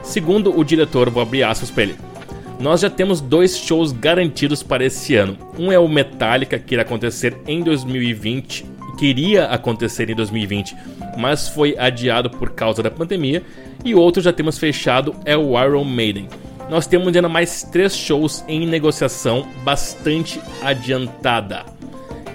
[0.03, 2.12] Segundo o diretor, vou abrir aspas para ele.
[2.63, 5.37] Nós já temos dois shows garantidos para esse ano.
[5.59, 8.65] Um é o Metallica, que irá acontecer em 2020,
[8.97, 10.77] queria acontecer em 2020,
[11.19, 13.43] mas foi adiado por causa da pandemia.
[13.85, 16.29] E outro já temos fechado é o Iron Maiden.
[16.71, 21.65] Nós temos ainda mais três shows em negociação bastante adiantada.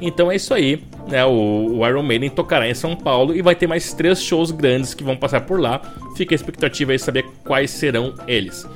[0.02, 0.84] Então é isso aí.
[1.08, 4.52] Né, o, o Iron Maiden tocará em São Paulo e vai ter mais três shows
[4.52, 5.82] grandes que vão passar por lá.
[6.18, 8.68] Fica a expectativa aí saber quais serão eles.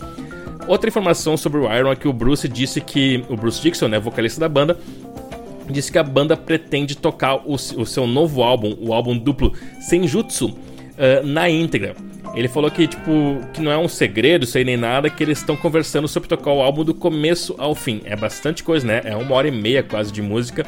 [0.67, 3.23] Outra informação sobre o Iron é que o Bruce disse que.
[3.29, 4.77] O Bruce Dixon, né, vocalista da banda,
[5.69, 10.47] disse que a banda pretende tocar o, o seu novo álbum, o álbum duplo Senjutsu,
[10.47, 11.95] uh, na íntegra.
[12.33, 15.39] Ele falou que, tipo, que não é um segredo, isso aí nem nada, que eles
[15.39, 18.01] estão conversando sobre tocar o álbum do começo ao fim.
[18.05, 19.01] É bastante coisa, né?
[19.03, 20.65] É uma hora e meia quase de música,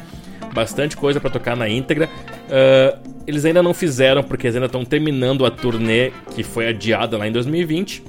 [0.52, 2.08] bastante coisa para tocar na íntegra.
[2.48, 7.16] Uh, eles ainda não fizeram, porque eles ainda estão terminando a turnê que foi adiada
[7.16, 8.02] lá em 2020.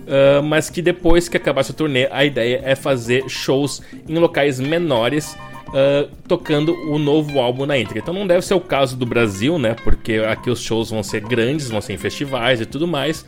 [0.00, 4.58] Uh, mas que depois que acabasse a turnê, a ideia é fazer shows em locais
[4.58, 5.36] menores,
[5.68, 8.00] uh, tocando o novo álbum na íntegra.
[8.00, 9.76] Então não deve ser o caso do Brasil, né?
[9.84, 13.24] Porque aqui os shows vão ser grandes, vão ser em festivais e tudo mais.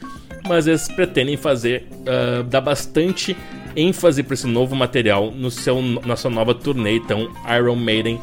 [0.49, 3.37] Mas eles pretendem fazer, uh, dar bastante
[3.77, 8.20] ênfase para esse novo material no seu, na sua nova turnê, então Iron Maiden,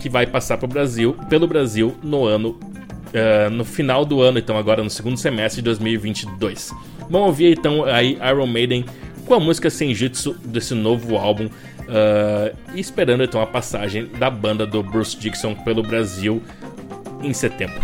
[0.00, 2.58] que vai passar pro Brasil, pelo Brasil no ano,
[3.52, 6.72] no final do ano, então agora no segundo semestre de 2022.
[7.10, 8.84] Vamos ouvir então aí Iron Maiden
[9.26, 11.46] com a música Senjutsu desse novo álbum.
[11.46, 16.42] Uh, esperando então a passagem da banda do Bruce Dixon pelo Brasil
[17.22, 17.80] em setembro.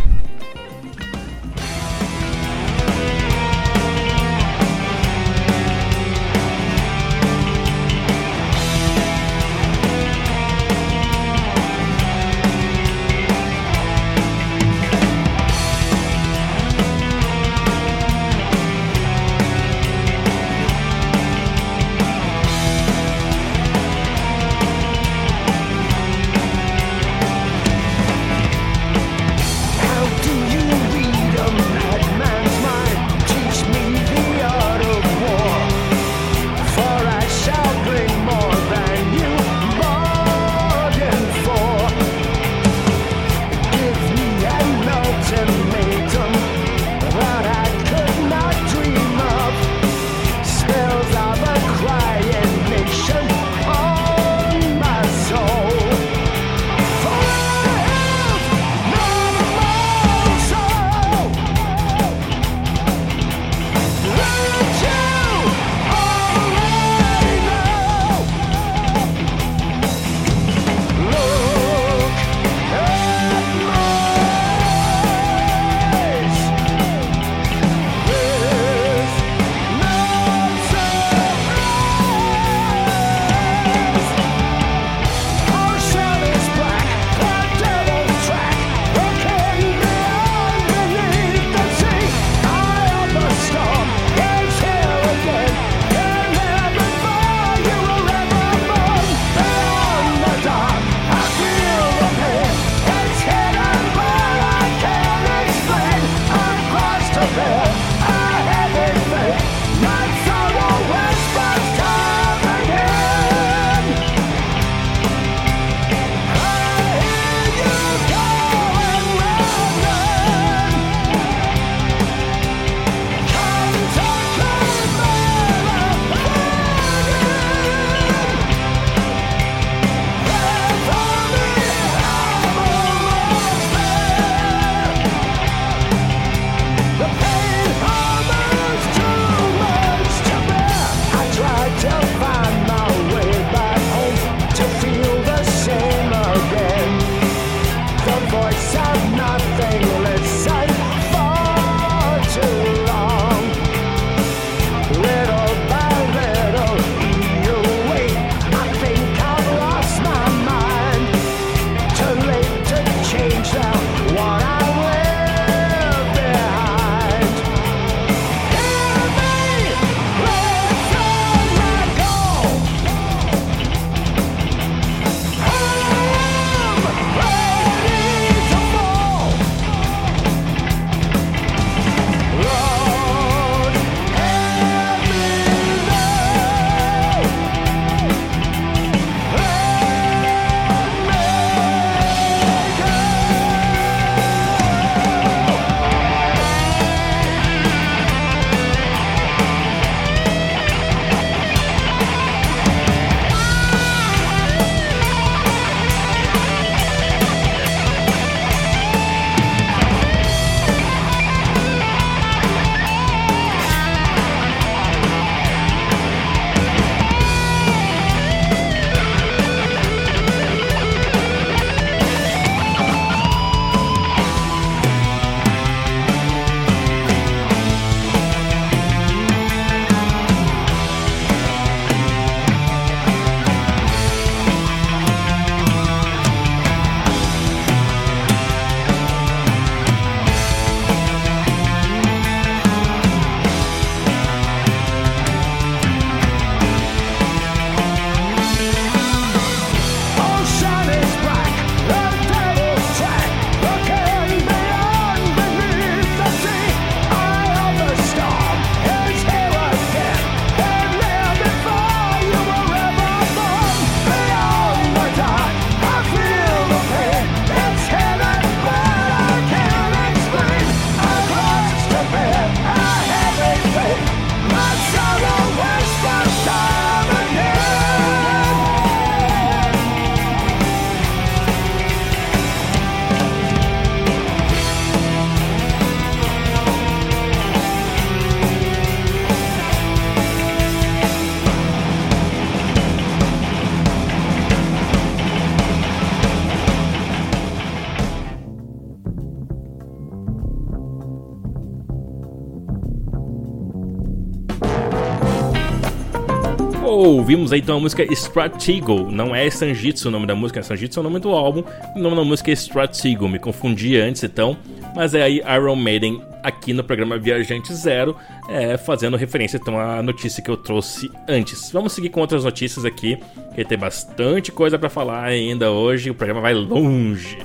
[307.25, 311.01] Ouvimos aí então a música Stratego, não é Sanjitsu o nome da música, Sanjitsu é
[311.01, 311.65] o nome do álbum,
[311.97, 314.59] o nome da música é Stratego, me confundi antes então,
[314.95, 318.15] mas é aí Iron Maiden aqui no programa Viajante Zero,
[318.47, 321.71] é, fazendo referência então à notícia que eu trouxe antes.
[321.73, 323.19] Vamos seguir com outras notícias aqui,
[323.55, 327.39] que tem bastante coisa para falar ainda hoje, o programa vai longe.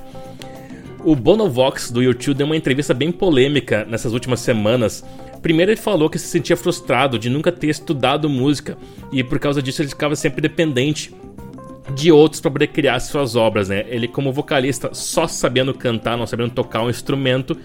[1.06, 5.06] O Bonovox do YouTube deu uma entrevista bem polêmica nessas últimas semanas.
[5.42, 8.78] Primeiro ele falou que se sentia frustrado de nunca ter estudado música
[9.12, 11.14] e por causa disso ele ficava sempre dependente
[11.96, 13.86] de outros para poder criar suas obras, né?
[13.88, 17.58] Ele como vocalista só sabendo cantar, não sabendo tocar um instrumento,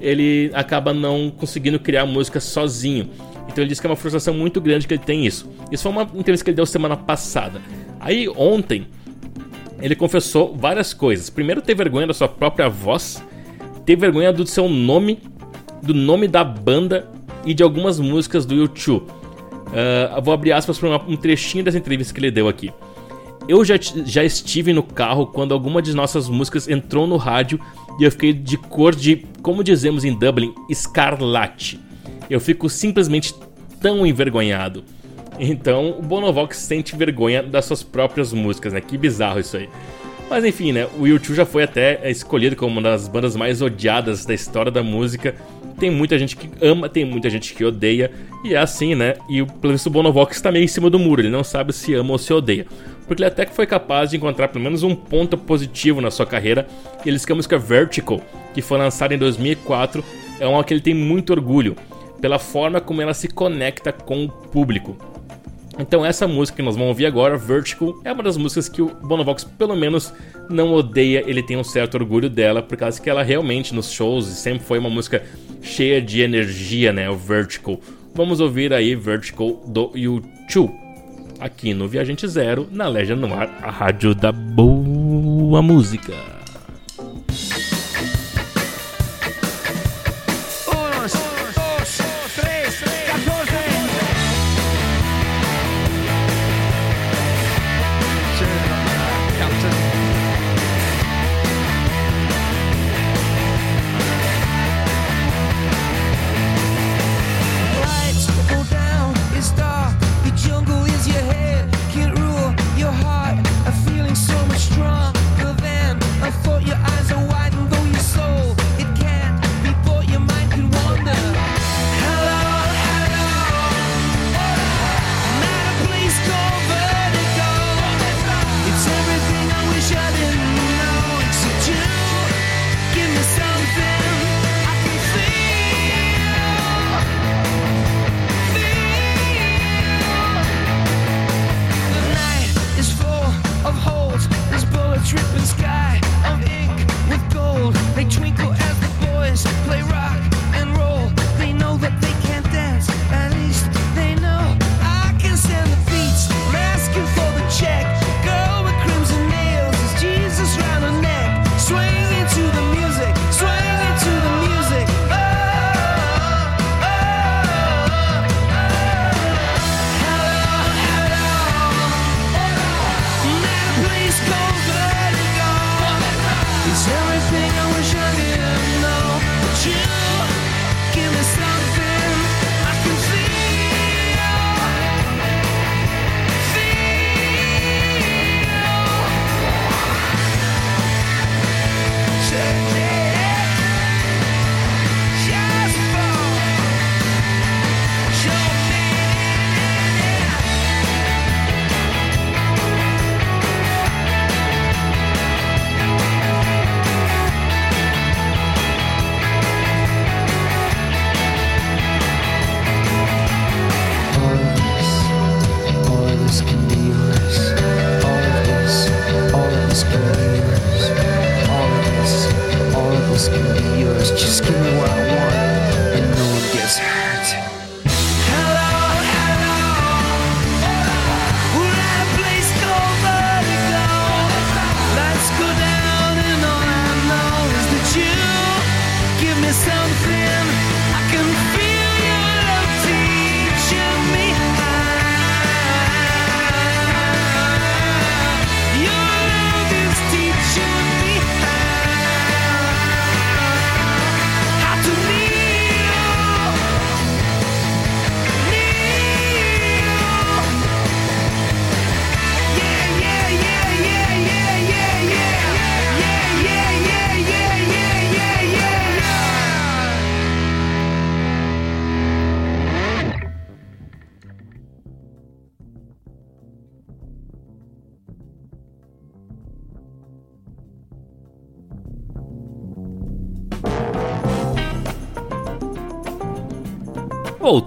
[0.00, 3.10] ele acaba não conseguindo criar música sozinho.
[3.48, 5.50] Então ele disse que é uma frustração muito grande que ele tem isso.
[5.70, 7.60] Isso foi uma entrevista que ele deu semana passada.
[7.98, 8.86] Aí ontem
[9.80, 11.30] ele confessou várias coisas.
[11.30, 13.22] Primeiro, ter vergonha da sua própria voz,
[13.84, 15.18] ter vergonha do seu nome,
[15.82, 17.08] do nome da banda
[17.44, 19.06] e de algumas músicas do YouTube.
[19.70, 22.72] Uh, vou abrir aspas para um trechinho dessa entrevista que ele deu aqui.
[23.48, 23.74] Eu já,
[24.04, 27.60] já estive no carro quando alguma de nossas músicas entrou no rádio
[27.98, 31.80] e eu fiquei de cor de, como dizemos em Dublin, escarlate.
[32.28, 33.34] Eu fico simplesmente
[33.80, 34.84] tão envergonhado.
[35.38, 38.80] Então o Bonovox sente vergonha das suas próprias músicas, né?
[38.80, 39.68] Que bizarro isso aí.
[40.28, 40.86] Mas enfim, né?
[40.98, 44.82] O U2 já foi até escolhido como uma das bandas mais odiadas da história da
[44.82, 45.34] música.
[45.80, 48.12] Tem muita gente que ama, tem muita gente que odeia,
[48.44, 49.14] e é assim, né?
[49.30, 51.72] E o, pelo visto o Bonovox está meio em cima do muro, ele não sabe
[51.72, 52.66] se ama ou se odeia.
[53.08, 56.26] Porque ele até que foi capaz de encontrar pelo menos um ponto positivo na sua
[56.26, 56.68] carreira,
[57.04, 58.20] e ele que a música Vertical,
[58.52, 60.04] que foi lançada em 2004,
[60.38, 61.74] é uma que ele tem muito orgulho,
[62.20, 64.96] pela forma como ela se conecta com o público.
[65.78, 68.88] Então essa música que nós vamos ouvir agora, Vertical, é uma das músicas que o
[68.88, 70.12] Bonovox pelo menos
[70.50, 74.26] não odeia, ele tem um certo orgulho dela, por causa que ela realmente nos shows
[74.26, 75.24] sempre foi uma música
[75.62, 77.80] cheia de energia, né, o Vertical.
[78.14, 80.70] Vamos ouvir aí Vertical do U2,
[81.38, 86.39] aqui no Viajante Zero, na Legend no Ar, a rádio da boa música.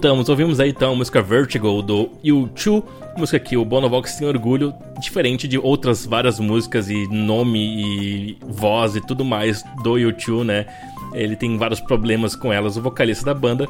[0.03, 2.83] Voltamos, ouvimos aí então a música Vertigo do U2,
[3.17, 8.97] música que o Bonovox tem orgulho, diferente de outras várias músicas e nome e voz
[8.97, 10.65] e tudo mais do U2, né?
[11.13, 13.65] Ele tem vários problemas com elas, o vocalista da banda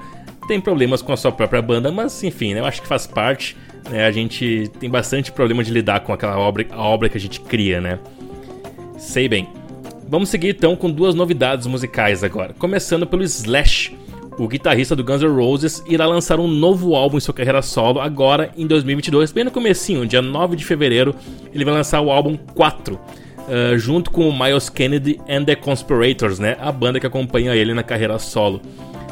[0.47, 2.61] tem problemas com a sua própria banda, mas enfim, né?
[2.61, 3.55] eu acho que faz parte,
[3.91, 4.07] né?
[4.07, 7.39] A gente tem bastante problema de lidar com aquela obra, a obra que a gente
[7.41, 7.99] cria, né?
[8.97, 9.47] Sei bem.
[10.09, 14.01] Vamos seguir então com duas novidades musicais agora, começando pelo Slash
[14.37, 17.99] o guitarrista do Guns N' Roses irá lançar um novo álbum em sua carreira solo
[17.99, 21.15] agora em 2022, bem no comecinho, dia 9 de fevereiro,
[21.53, 22.95] ele vai lançar o álbum 4.
[22.95, 27.73] Uh, junto com o Miles Kennedy and the Conspirators, né, a banda que acompanha ele
[27.73, 28.61] na carreira solo.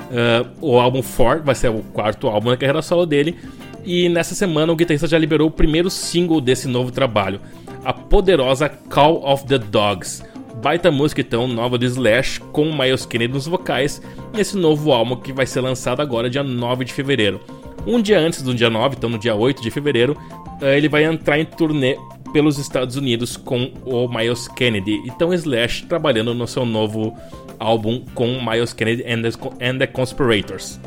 [0.10, 3.36] Uh, o álbum 4 vai ser o quarto álbum na carreira solo dele,
[3.84, 7.42] e nessa semana o guitarrista já liberou o primeiro single desse novo trabalho,
[7.84, 10.24] a poderosa Call of the Dogs
[10.62, 14.02] baita música então, nova do Slash, com Miles Kennedy nos vocais,
[14.32, 17.42] nesse novo álbum que vai ser lançado agora dia 9 de fevereiro.
[17.86, 20.16] Um dia antes do dia 9, então no dia 8 de fevereiro,
[20.62, 21.98] eh, ele vai entrar em turnê
[22.32, 25.02] pelos Estados Unidos com o Miles Kennedy.
[25.06, 27.18] Então Slash trabalhando no seu novo
[27.60, 30.80] álbum com Miles Kennedy and the, and the Conspirators.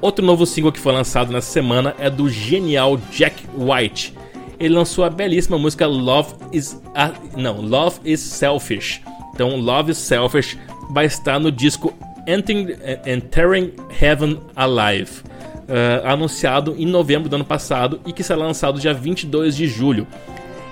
[0.00, 4.14] Outro novo single que foi lançado nessa semana é do genial Jack White
[4.58, 9.00] ele lançou a belíssima música Love is a, não, Love is Selfish.
[9.34, 10.58] Então, Love is Selfish
[10.90, 11.94] vai estar no disco
[12.26, 18.80] Entering, Entering Heaven Alive, uh, anunciado em novembro do ano passado e que será lançado
[18.80, 20.06] dia 22 de julho.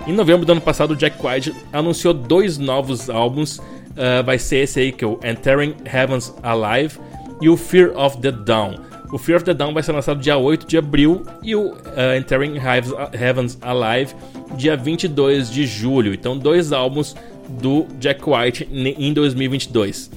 [0.07, 3.59] Em novembro do ano passado, Jack White anunciou dois novos álbuns.
[3.59, 6.99] Uh, vai ser esse aí que é o Entering Heavens Alive
[7.41, 8.75] e o Fear of the Dawn.
[9.13, 12.17] O Fear of the Dawn vai ser lançado dia 8 de abril e o uh,
[12.19, 14.15] Entering Heavens Alive
[14.57, 16.13] dia 22 de julho.
[16.13, 17.15] Então, dois álbuns
[17.49, 20.11] do Jack White em 2022.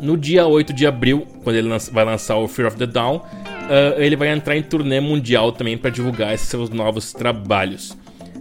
[0.00, 4.00] No dia 8 de abril, quando ele vai lançar o Fear of the Dawn, uh,
[4.00, 7.90] ele vai entrar em turnê mundial também para divulgar esses seus novos trabalhos.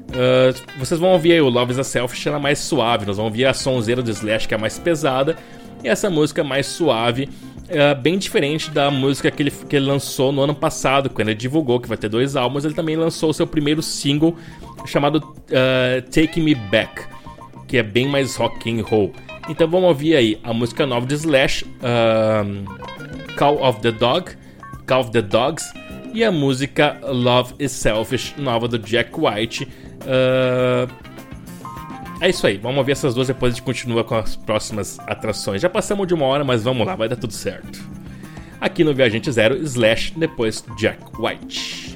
[0.10, 3.06] Uh, vocês vão ouvir aí o Love is a Selfish, ela é mais suave.
[3.06, 5.36] Nós vamos ouvir a sonzeira do Slash, que é mais pesada,
[5.84, 7.30] e essa música mais suave
[7.70, 11.38] é bem diferente da música que ele, que ele lançou no ano passado, quando ele
[11.38, 12.66] divulgou que vai ter dois álbuns.
[12.66, 14.36] Ele também lançou o seu primeiro single
[14.86, 17.04] chamado uh, Take Me Back,
[17.68, 19.14] que é bem mais rock and roll.
[19.48, 24.32] Então vamos ouvir aí a música nova de Slash, uh, Call of the Dog,
[24.86, 25.72] Call of the Dogs,
[26.14, 29.68] e a música Love is Selfish, nova do Jack White.
[30.02, 31.09] Uh,
[32.22, 35.62] é isso aí, vamos ver essas duas depois a gente continua com as próximas atrações.
[35.62, 37.80] Já passamos de uma hora, mas vamos lá, vai dar tudo certo.
[38.60, 41.89] Aqui no Viajante Zero, Slash, depois Jack White.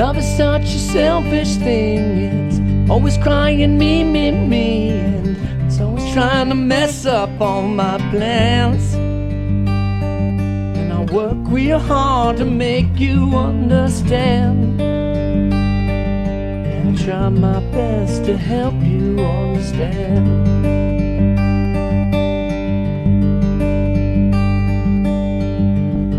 [0.00, 2.48] Love is such a selfish thing.
[2.48, 4.92] It's always crying me, me, me.
[4.92, 5.36] And
[5.66, 8.94] it's always trying to mess up all my plans.
[8.94, 14.80] And I work real hard to make you understand.
[14.80, 20.48] And I try my best to help you understand.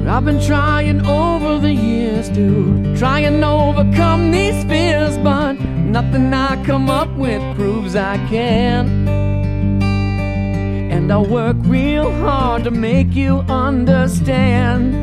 [0.07, 6.63] I've been trying over the years to try and overcome these fears, but nothing I
[6.63, 9.07] come up with proves I can.
[10.91, 14.93] And I work real hard to make you understand.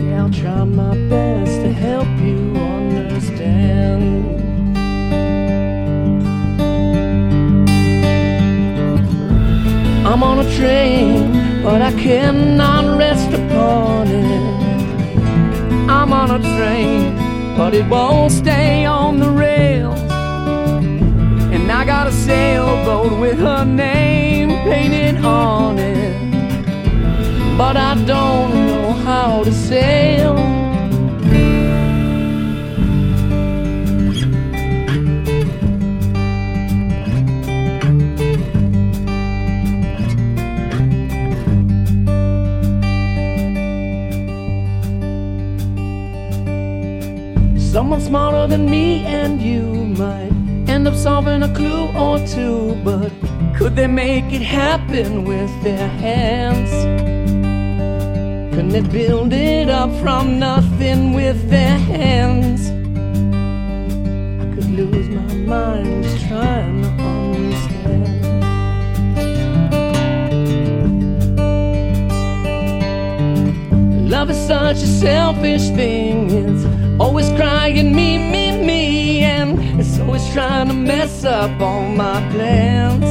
[0.00, 4.40] Yeah, I'll try my best to help you understand.
[10.06, 14.63] I'm on a train, but I cannot rest upon it.
[16.04, 17.16] I'm on a train,
[17.56, 19.98] but it won't stay on the rails.
[21.50, 26.12] And I got a sailboat with her name painted on it.
[27.56, 30.63] But I don't know how to sail.
[47.74, 49.64] Someone smarter than me and you
[49.98, 50.30] might
[50.68, 53.10] end up solving a clue or two, but
[53.56, 56.70] could they make it happen with their hands?
[58.54, 62.70] Can they build it up from nothing with their hands?
[64.40, 67.68] I could lose my mind just trying to understand.
[74.08, 76.30] Love is such a selfish thing.
[76.30, 76.83] It's
[77.36, 83.04] crying me, me, me, and it's always trying to mess up all my plans.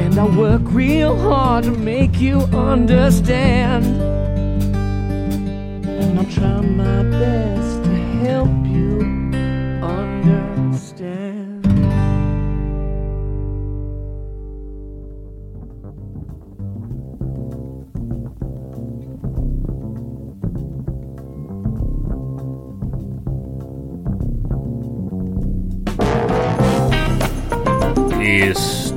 [0.00, 4.11] And I work real hard to make you understand.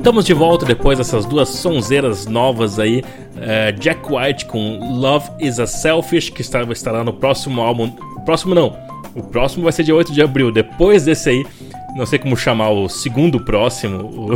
[0.06, 3.02] Estamos de volta depois dessas duas sonzeiras novas aí.
[3.40, 7.90] É, Jack White com Love is a Selfish, que está, estará no próximo álbum.
[8.24, 8.78] Próximo não,
[9.16, 10.52] o próximo vai ser dia 8 de abril.
[10.52, 11.44] Depois desse aí,
[11.96, 14.30] não sei como chamar o segundo próximo.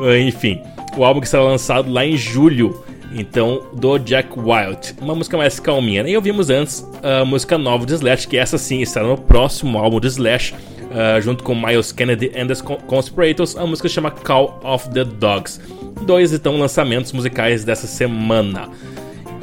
[0.00, 0.60] o- enfim,
[0.96, 2.84] o álbum que será lançado lá em julho.
[3.12, 6.08] Então, do Jack White, uma música mais calminha.
[6.08, 9.98] E ouvimos antes a música nova do Slash, que essa sim estará no próximo álbum
[9.98, 10.54] do Slash,
[10.98, 13.56] ah, junto com Miles Kennedy and the Con- Conspirators.
[13.56, 15.60] A música chama Call of the Dogs.
[16.02, 18.68] Dois então lançamentos musicais dessa semana.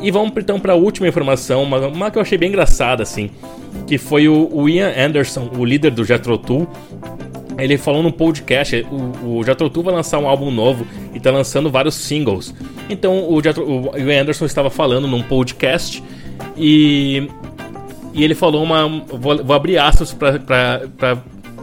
[0.01, 3.29] E vamos então para a última informação, uma, uma que eu achei bem engraçada assim,
[3.87, 6.67] que foi o, o Ian Anderson, o líder do Jethro Tull,
[7.57, 11.31] ele falou num podcast, o, o Jethro Tull vai lançar um álbum novo e tá
[11.31, 12.53] lançando vários singles.
[12.89, 16.03] Então o, Jethro, o Ian Anderson estava falando num podcast
[16.57, 17.29] e,
[18.13, 18.87] e ele falou uma.
[19.07, 20.37] Vou, vou abrir aspas pra,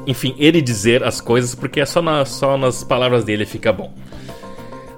[0.06, 3.92] enfim, ele dizer as coisas, porque é só, na, só nas palavras dele fica bom.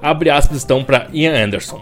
[0.02, 1.80] Abre aspas então para Ian Anderson.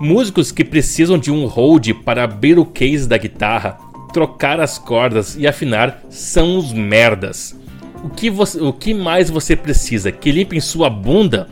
[0.00, 3.78] Músicos que precisam de um hold para abrir o case da guitarra
[4.12, 7.58] trocar as cordas e afinar são os merdas.
[8.02, 10.12] O que, você, o que mais você precisa?
[10.12, 11.48] Que limpem sua bunda?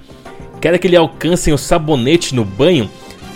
[0.61, 2.91] Quer que lhe alcancem o sabonete no banho?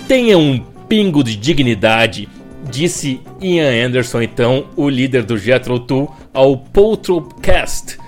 [0.09, 2.29] Tenha um pingo de dignidade,
[2.71, 7.99] disse Ian Anderson, então, o líder do Jethro Tull, ao Poltrocast.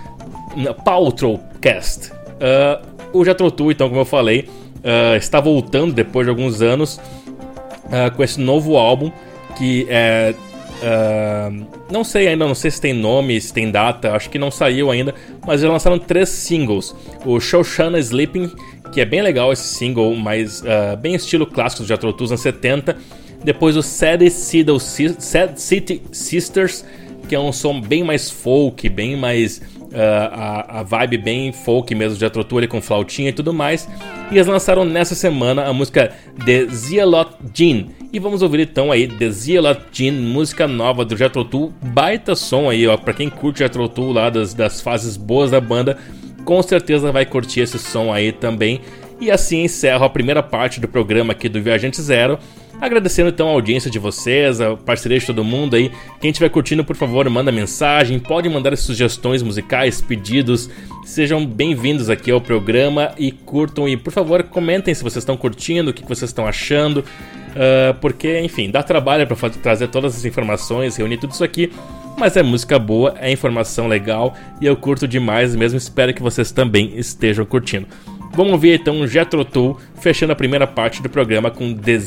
[0.84, 2.12] Paltrocast.
[2.12, 6.96] Uh, o Jethro Tull, então, como eu falei, uh, está voltando depois de alguns anos
[6.96, 9.10] uh, com esse novo álbum
[9.56, 10.34] que é
[10.82, 14.50] Uh, não sei ainda, não sei se tem nome, se tem data, acho que não
[14.50, 15.14] saiu ainda,
[15.46, 16.92] mas eles lançaram três singles.
[17.24, 18.50] O Shoshana Sleeping,
[18.92, 22.96] que é bem legal esse single, mas uh, bem estilo clássico do Tull anos 70.
[23.44, 26.84] Depois o Sad City Sisters,
[27.32, 31.94] que é um som bem mais folk, bem mais Uh, a, a, vibe bem folk
[31.94, 33.86] mesmo de Atrotur com flautinha e tudo mais.
[34.30, 36.14] E eles lançaram nessa semana a música
[36.46, 37.88] The Zealot Jean.
[38.10, 41.74] E vamos ouvir então aí The Zealot Jean, música nova do Jethro Tull.
[41.82, 45.60] Baita som aí, ó, pra quem curte Jethro Tull lá das, das fases boas da
[45.60, 45.98] banda,
[46.46, 48.80] com certeza vai curtir esse som aí também.
[49.20, 52.38] E assim encerro a primeira parte do programa aqui do Viajante Zero.
[52.82, 55.92] Agradecendo então a audiência de vocês, a parceria de todo mundo aí.
[56.20, 60.68] Quem estiver curtindo, por favor, manda mensagem, pode mandar sugestões musicais, pedidos.
[61.04, 65.92] Sejam bem-vindos aqui ao programa e curtam e, por favor, comentem se vocês estão curtindo,
[65.92, 67.04] o que vocês estão achando.
[67.52, 71.70] Uh, porque, enfim, dá trabalho para trazer todas as informações, reunir tudo isso aqui.
[72.18, 75.78] Mas é música boa, é informação legal e eu curto demais mesmo.
[75.78, 77.86] Espero que vocês também estejam curtindo.
[78.34, 81.98] Vamos ver então Jethro Tull fechando a primeira parte do programa com The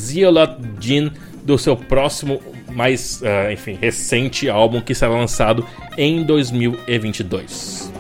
[0.80, 1.12] Jean
[1.44, 2.42] do seu próximo,
[2.72, 5.66] mais, uh, enfim, recente álbum que será lançado
[5.96, 7.95] em 2022.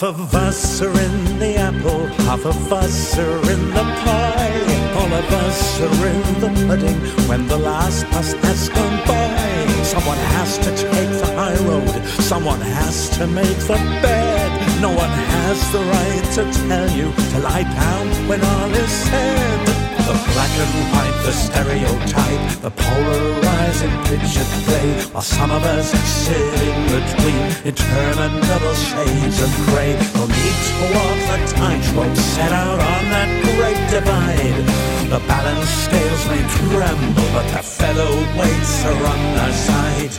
[0.00, 4.94] Half of us are in the apple, half of us are in the pie.
[4.94, 9.82] All of us are in the pudding when the last bus has gone by.
[9.82, 11.90] Someone has to take the high road,
[12.22, 14.80] someone has to make the bed.
[14.80, 19.77] No one has the right to tell you to lie down when all is said.
[20.08, 26.48] The black and white, the stereotype, the polarizing picture play, while some of us sit
[26.64, 29.92] in between interminable shades of gray.
[30.16, 34.64] No need to walk the tightrope set out on that great divide.
[35.12, 40.14] The balance scales may tremble, but the featherweights are on our side.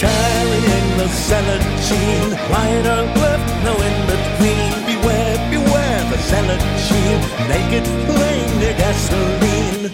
[0.00, 4.72] Carrying the zealot gene, right or left, no in between.
[4.88, 7.20] Beware, beware the zealot gene,
[7.52, 9.90] naked flame near gasoline.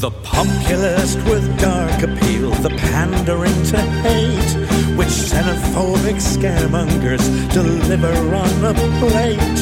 [0.00, 4.52] The populist with dark appeal, the pandering to hate,
[4.96, 9.58] which xenophobic scaremongers deliver on a plate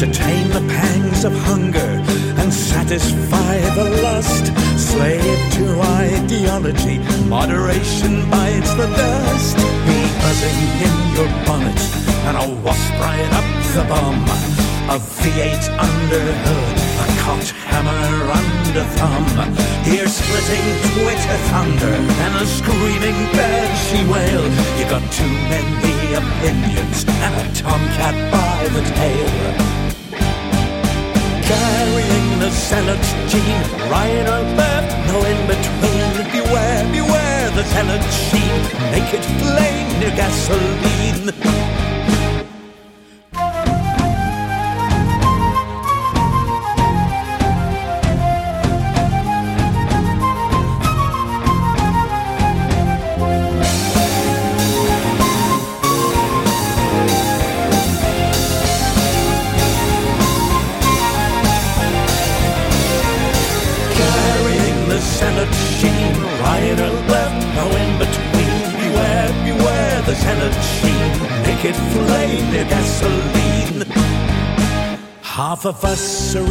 [0.00, 1.92] to tame the pangs of hunger
[2.40, 4.46] and satisfy the lust.
[4.76, 6.98] Slave to ideology,
[7.28, 9.56] moderation bites the dust.
[9.86, 11.80] Be buzzing in your bonnet
[12.26, 14.65] and a wasp right up the bum.
[14.88, 19.26] A V8 under hood, a cocked hammer under thumb.
[19.90, 24.46] Ear splitting Twitter thunder and a screaming bed she wail.
[24.78, 29.76] You got too many opinions and a tomcat by the tail.
[31.50, 36.30] Carrying the zealot's gene, right or left, no in between.
[36.30, 38.62] Beware, beware the zealot's sheen,
[38.94, 41.65] naked flame near gasoline.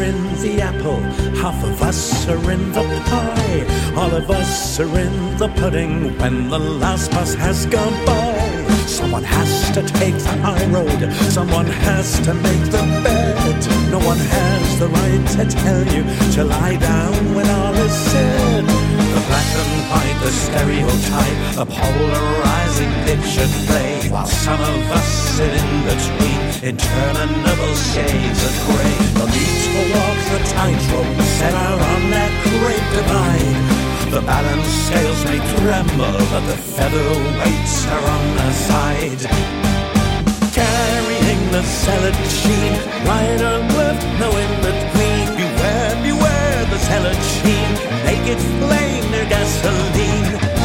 [0.05, 0.99] In the apple,
[1.41, 3.65] half of us are in the pie.
[3.99, 8.65] All of us are in the pudding when the last bus has gone by.
[8.85, 10.99] Someone has to take the high road,
[11.37, 13.57] someone has to make the bed.
[13.89, 16.03] No one has the right to tell you
[16.35, 18.63] to lie down when all is said.
[19.15, 25.53] The black and white, the stereotype, the polarizing picture play, while some of us sit
[25.63, 26.41] in between
[26.71, 29.14] interminable shades of gray
[29.75, 34.11] never walks the tightrope that are on that great divide.
[34.11, 39.21] The balance scales may tremble, but the featherweights are on the side.
[40.53, 42.73] Carrying the salad sheen,
[43.07, 45.25] right and left, no in between.
[45.35, 47.71] Beware, beware the salad sheen,
[48.27, 50.64] it flame, their gasoline.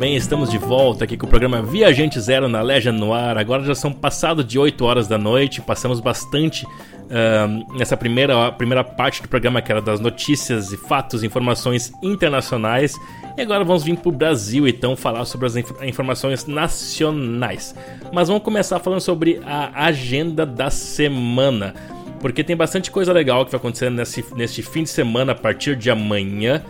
[0.00, 3.36] Bem, estamos de volta aqui com o programa Viajante Zero na Legend no ar.
[3.36, 8.82] Agora já são passados de 8 horas da noite, passamos bastante uh, nessa primeira, primeira
[8.82, 12.98] parte do programa que era das notícias e fatos, informações internacionais.
[13.36, 17.74] E agora vamos vir para o Brasil então falar sobre as inf informações nacionais.
[18.10, 21.74] Mas vamos começar falando sobre a agenda da semana.
[22.20, 25.76] Porque tem bastante coisa legal que vai acontecer nesse, neste fim de semana a partir
[25.76, 26.62] de amanhã.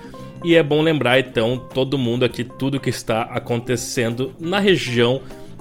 [0.43, 5.21] E é bom lembrar então todo mundo aqui tudo que está acontecendo na região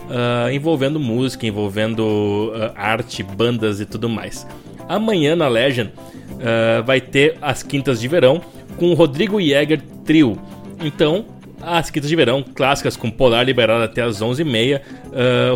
[0.10, 4.48] uh, envolvendo música, envolvendo uh, arte, bandas e tudo mais.
[4.88, 8.42] Amanhã na Legend uh, vai ter as quintas de verão
[8.78, 10.40] com o Rodrigo Jäger Trio.
[10.82, 11.26] Então
[11.62, 14.80] as quintas de verão clássicas com Polar liberado até as 11h30.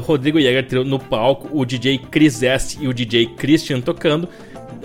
[0.02, 4.28] Rodrigo Jäger Trio no palco, o DJ Chris S e o DJ Christian tocando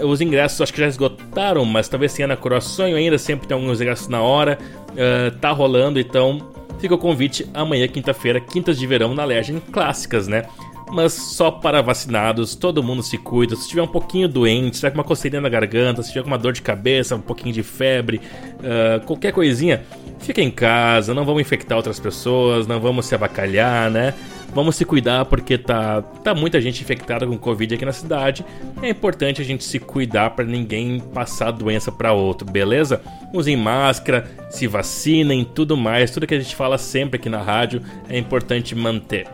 [0.02, 3.80] os ingressos acho que já esgotaram, mas talvez tenha na Coração ainda, sempre tem alguns
[3.80, 4.58] ingressos na hora.
[4.90, 6.40] Uh, tá rolando, então
[6.78, 10.44] fica o convite amanhã, quinta-feira, quintas de verão na Legend Clássicas, né?
[10.90, 13.54] Mas só para vacinados, todo mundo se cuida.
[13.56, 16.28] Se tiver um pouquinho doente, se tiver com uma coceirinha na garganta, se tiver com
[16.28, 18.20] uma dor de cabeça, um pouquinho de febre,
[18.54, 19.82] uh, qualquer coisinha,
[20.18, 24.14] fica em casa, não vamos infectar outras pessoas, não vamos se abacalhar, né?
[24.54, 28.44] Vamos se cuidar porque tá, tá muita gente infectada com Covid aqui na cidade.
[28.82, 33.00] É importante a gente se cuidar para ninguém passar a doença para outro, beleza?
[33.32, 36.10] Usem máscara, se vacinem, tudo mais.
[36.10, 39.26] Tudo que a gente fala sempre aqui na rádio é importante manter.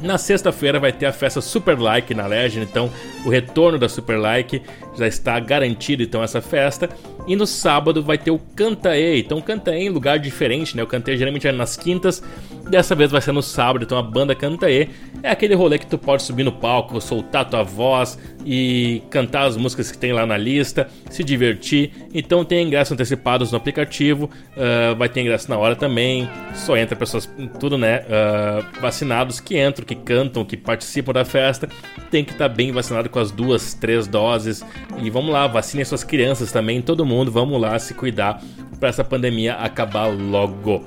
[0.00, 2.90] Na sexta-feira vai ter a festa Super Like na Legend, então
[3.24, 4.62] o retorno da Super Like
[5.00, 6.88] já está garantido então essa festa.
[7.26, 10.82] E no sábado vai ter o Cantaê, então Cantaê em lugar diferente, né?
[10.82, 12.22] O Cantaê geralmente é nas quintas,
[12.68, 14.88] dessa vez vai ser no sábado, então a banda Cantaê
[15.22, 19.56] é aquele rolê que tu pode subir no palco, soltar tua voz e cantar as
[19.56, 21.92] músicas que tem lá na lista, se divertir.
[22.14, 26.28] Então tem ingressos antecipados no aplicativo, uh, vai ter ingresso na hora também.
[26.54, 27.28] Só entra pessoas,
[27.58, 31.68] tudo né, uh, vacinados que entram, que cantam, que participam da festa.
[32.10, 34.64] Tem que estar tá bem vacinado com as duas, três doses.
[34.98, 38.42] E vamos lá, vacinem suas crianças também, todo mundo, vamos lá se cuidar
[38.78, 40.84] para essa pandemia acabar logo.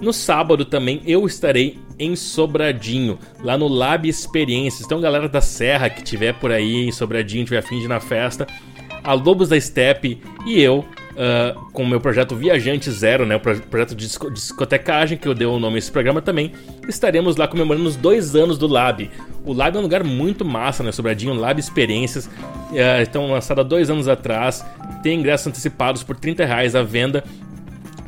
[0.00, 4.84] No sábado também eu estarei em Sobradinho, lá no Lab Experiências.
[4.84, 8.00] Então, galera da Serra que tiver por aí em Sobradinho, tiver afim de ir na
[8.00, 8.46] festa,
[9.02, 10.84] a Lobos da Steppe e eu,
[11.16, 15.46] uh, com o meu projeto Viajante Zero, né, o projeto de discotecagem que eu dei
[15.46, 16.52] o nome a esse programa também,
[16.88, 19.10] estaremos lá comemorando os dois anos do Lab.
[19.44, 23.64] O Lab é um lugar muito massa, né, Sobradinho, Lab Experiências, uh, estão lançado há
[23.64, 24.64] dois anos atrás,
[25.02, 27.24] tem ingressos antecipados por 30 reais à venda,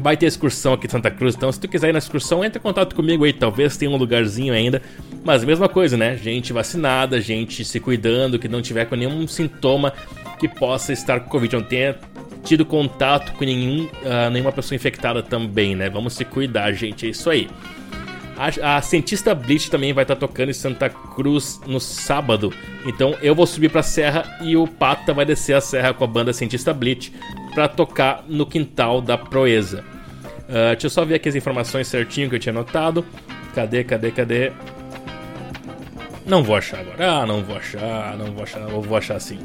[0.01, 2.60] Vai ter excursão aqui de Santa Cruz, então se tu quiser ir na excursão, entre
[2.60, 4.80] em contato comigo aí, talvez tenha um lugarzinho ainda.
[5.24, 6.16] Mas mesma coisa, né?
[6.16, 9.93] Gente vacinada, gente se cuidando, que não tiver com nenhum sintoma
[10.39, 11.97] que possa estar com Covid, tenha
[12.43, 15.89] tido contato com nenhum, uh, nenhuma pessoa infectada também, né?
[15.89, 17.48] Vamos se cuidar, gente, é isso aí.
[18.36, 22.52] A, a cientista Blitz também vai estar tá tocando em Santa Cruz no sábado.
[22.86, 26.06] Então eu vou subir pra serra e o Pata vai descer a serra com a
[26.06, 27.10] banda Cientista Blitz
[27.52, 29.85] para tocar no quintal da Proeza.
[30.48, 33.05] Uh, deixa eu só ver aqui as informações certinho que eu tinha anotado.
[33.55, 34.52] Cadê, cadê, cadê?
[36.29, 37.11] Não vou achar agora.
[37.11, 39.39] Ah, não vou achar, não vou achar, vou achar assim.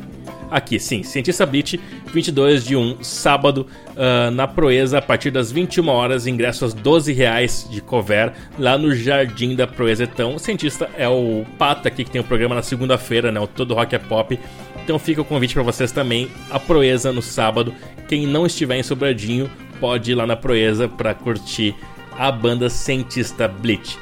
[0.52, 1.80] Aqui, sim, Cientista Beat,
[2.14, 7.66] 22 de 1, sábado, uh, na Proeza, a partir das 21 horas, ingressos 12 reais
[7.72, 10.04] de cover, lá no Jardim da Proeza.
[10.04, 13.48] Então, o Cientista é o Pata aqui, que tem o programa na segunda-feira, né, o
[13.48, 14.38] Todo Rock é Pop.
[14.84, 17.74] Então fica o convite para vocês também, a Proeza no sábado.
[18.10, 19.50] Quem não estiver em Sobradinho,
[19.80, 21.74] pode ir lá na Proeza para curtir
[22.20, 23.98] a banda Cientista Blitz.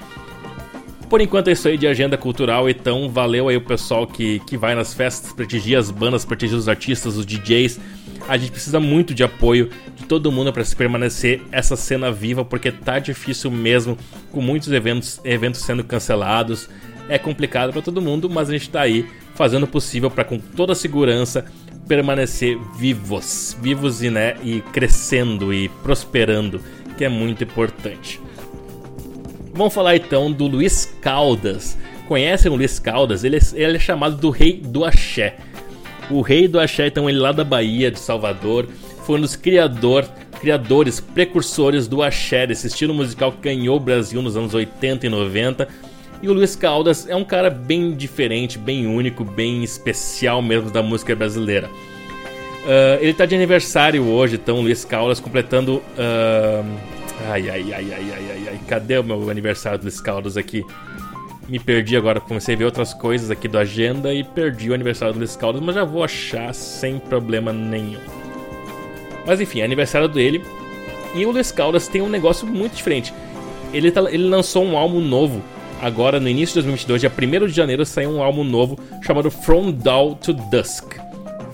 [1.12, 4.56] Por enquanto é isso aí de agenda cultural, então valeu aí o pessoal que, que
[4.56, 7.82] vai nas festas, prestigia as bandas, prestigia os artistas, os DJs.
[8.30, 12.46] A gente precisa muito de apoio de todo mundo para se permanecer essa cena viva,
[12.46, 13.98] porque tá difícil mesmo,
[14.32, 16.70] com muitos eventos, eventos sendo cancelados.
[17.10, 19.06] É complicado para todo mundo, mas a gente tá aí
[19.36, 21.44] fazendo o possível para com toda segurança
[21.90, 26.62] permanecer vivos, vivos e, né, e crescendo e prosperando,
[26.98, 28.18] que é muito importante.
[29.62, 31.78] Vamos falar então do Luiz Caldas.
[32.08, 33.24] Conhecem o Luiz Caldas?
[33.24, 35.38] Ele é, ele é chamado do rei do axé.
[36.10, 38.68] O rei do axé, então, ele lá da Bahia, de Salvador,
[39.06, 40.10] foi um dos criador,
[40.40, 45.10] criadores, precursores do axé, desse estilo musical que ganhou o Brasil nos anos 80 e
[45.10, 45.68] 90.
[46.24, 50.82] E o Luiz Caldas é um cara bem diferente, bem único, bem especial mesmo da
[50.82, 51.70] música brasileira.
[52.66, 55.84] Ah, ele tá de aniversário hoje, então, Luiz Caldas completando.
[56.00, 56.64] ah,
[57.30, 58.60] ai, ai, ai, ai, ai, ai, ai.
[58.68, 60.64] Cadê o meu aniversário do Caldas aqui?
[61.48, 65.14] Me perdi agora, comecei a ver outras coisas aqui do agenda e perdi o aniversário
[65.14, 68.00] do Caldas, mas já vou achar sem problema nenhum.
[69.26, 70.42] Mas enfim, é aniversário dele.
[71.14, 73.14] E o Luiz Caldas tem um negócio muito diferente.
[73.74, 75.42] Ele, tá- ele lançou um álbum novo
[75.82, 77.12] agora no início de 2022, dia
[77.44, 80.94] 1 de janeiro, saiu um álbum novo chamado From Dawn to Dusk.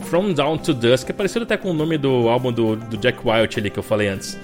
[0.10, 3.20] From Dawn to Dusk, é parecido até com o nome do álbum do, do Jack
[3.28, 4.38] White ali que eu falei antes.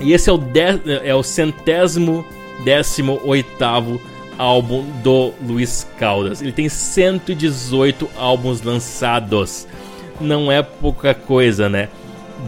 [0.00, 2.24] E esse é o, de- é o centésimo
[2.64, 4.00] décimo oitavo
[4.38, 6.40] álbum do Luiz Caldas.
[6.40, 9.66] Ele tem 118 álbuns lançados.
[10.20, 11.88] Não é pouca coisa, né?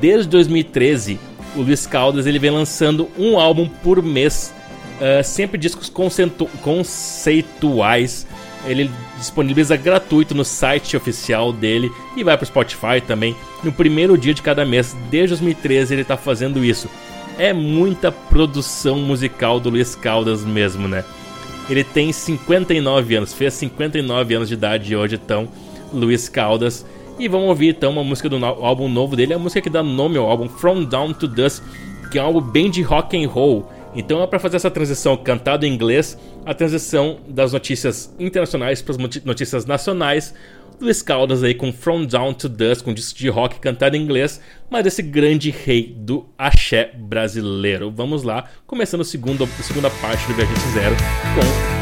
[0.01, 1.19] Desde 2013,
[1.55, 4.55] o Luiz Caldas ele vem lançando um álbum por mês,
[5.01, 8.27] ah, sempre discos conceitu- conceituais.
[8.65, 14.17] Ele disponibiliza gratuito no site oficial dele e vai para o Spotify também no primeiro
[14.17, 14.97] dia de cada mês.
[15.11, 16.89] Desde 2013 ele está fazendo isso.
[17.43, 21.05] É muita produção musical do Luiz Caldas mesmo, né?
[21.69, 25.49] Ele tem 59 anos, fez 59 anos de idade hoje, então,
[25.93, 26.87] Luiz Caldas.
[27.19, 29.83] E vamos ouvir então uma música do no- álbum novo dele, a música que dá
[29.83, 31.65] nome ao álbum From Down to Dusk,
[32.13, 33.69] que é um álbum bem de rock and roll.
[33.93, 36.17] Então é para fazer essa transição cantado em inglês,
[36.47, 40.33] a transição das notícias internacionais para as notícias nacionais.
[40.81, 44.41] Luiz Caldas aí com From Down to Dusk, um disco de rock cantado em inglês,
[44.71, 47.91] mas esse grande rei do axé brasileiro.
[47.91, 50.97] Vamos lá, começando a segunda, a segunda parte do Viajante Zero
[51.35, 51.82] com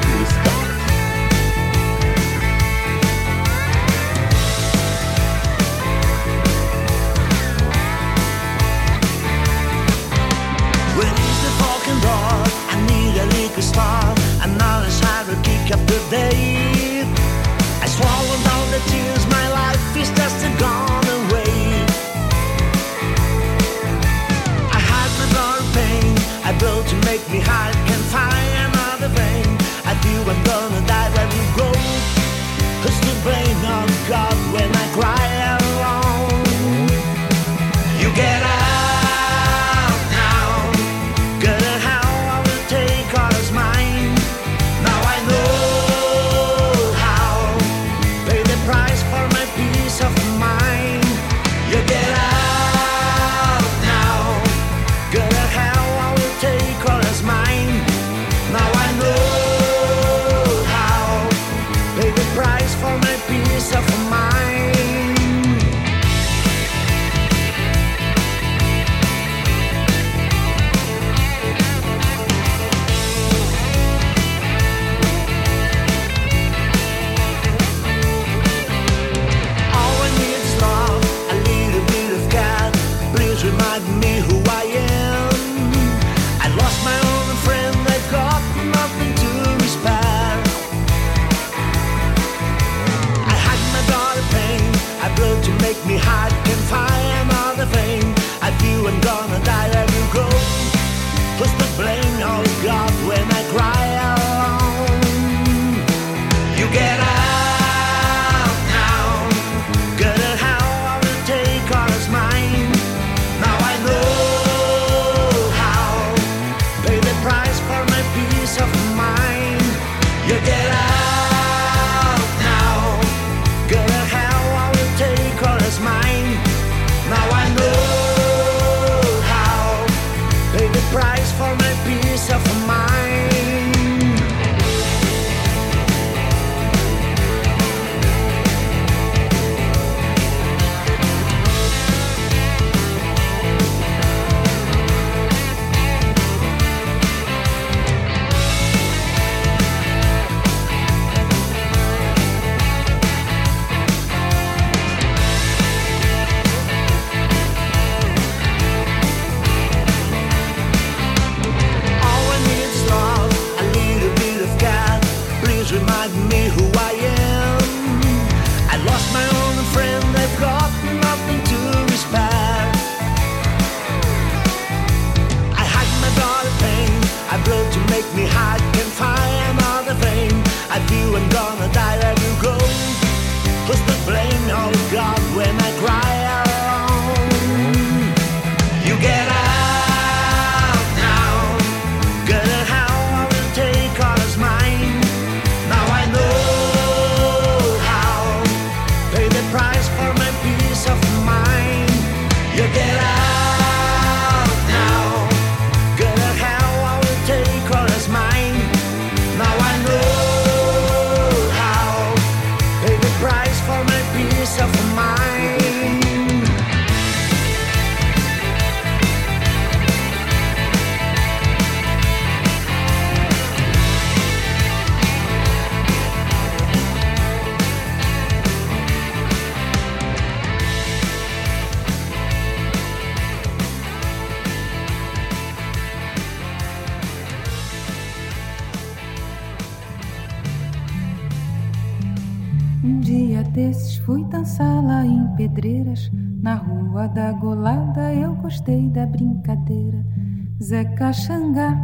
[250.71, 251.77] Zeca Xangá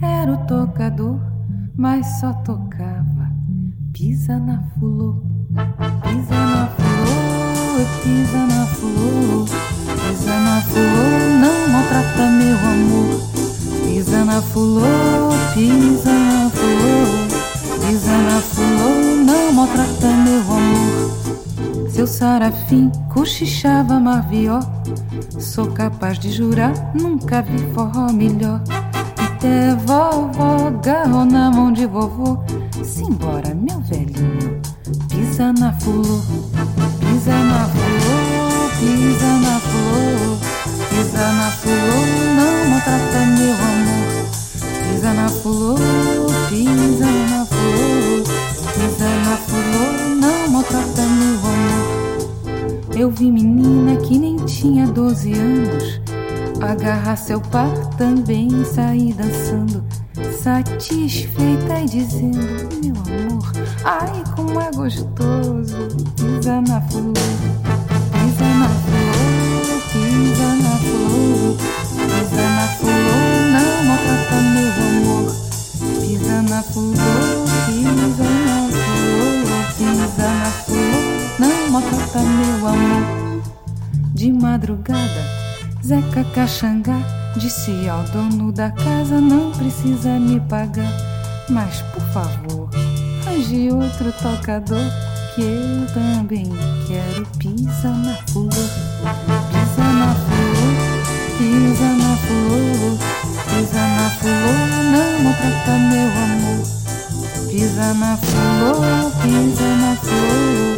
[0.00, 1.20] era o tocador,
[1.76, 3.30] mas só tocava.
[3.92, 5.22] Pisa na fulô,
[6.02, 11.04] pisa na fulô, pisa na fulô, pisa na fulô,
[11.42, 13.20] não maltrata meu amor.
[13.84, 14.80] Pisa na fulô,
[15.52, 21.90] pisa na fulô, pisa na fulô, não maltrata meu amor.
[21.90, 24.58] Seu sarafim cochichava marvió,
[25.38, 28.60] sou capaz de jurar, nunca vi forró melhor.
[29.16, 32.38] Até vovó agarrou na mão de vovô,
[32.84, 34.60] simbora meu velhinho,
[35.08, 36.20] pisa na fulô,
[37.00, 40.36] pisa na fulô, pisa na fulô,
[40.90, 42.00] pisa na fulô,
[42.36, 44.10] não maltrata meu amor.
[44.92, 45.76] Pisa na fulô,
[46.48, 48.22] pisa na fulô,
[48.74, 49.84] pisa na fulô,
[50.20, 51.49] não maltrata meu amor.
[53.00, 56.02] Eu vi menina que nem tinha 12 anos,
[56.60, 59.82] agarrar seu par também e sair dançando,
[60.38, 62.36] satisfeita e dizendo:
[62.84, 63.52] Meu amor,
[63.86, 65.78] ai como é gostoso.
[66.14, 67.14] Pisa na fulô,
[68.12, 71.56] pisa na fulô, pisa na fulô,
[72.04, 73.16] pisa na fulô,
[73.50, 75.32] não maltrata meu amor.
[76.02, 77.19] Pisa na fulô,
[82.40, 83.42] meu amor.
[84.14, 85.24] De madrugada,
[85.84, 86.98] Zeca Caxangá
[87.36, 90.92] disse ao dono da casa: Não precisa me pagar,
[91.48, 92.68] mas por favor,
[93.26, 94.84] arranje outro tocador.
[95.34, 96.50] Que eu também
[96.88, 97.24] quero.
[97.38, 100.66] Pisa na fulô, pisa na fulô,
[101.38, 102.98] pisa na fulô,
[103.48, 104.52] pisa na fulô,
[104.90, 106.66] não maltrata meu amor.
[107.48, 110.69] Pisa na fulô, pisa na fulô,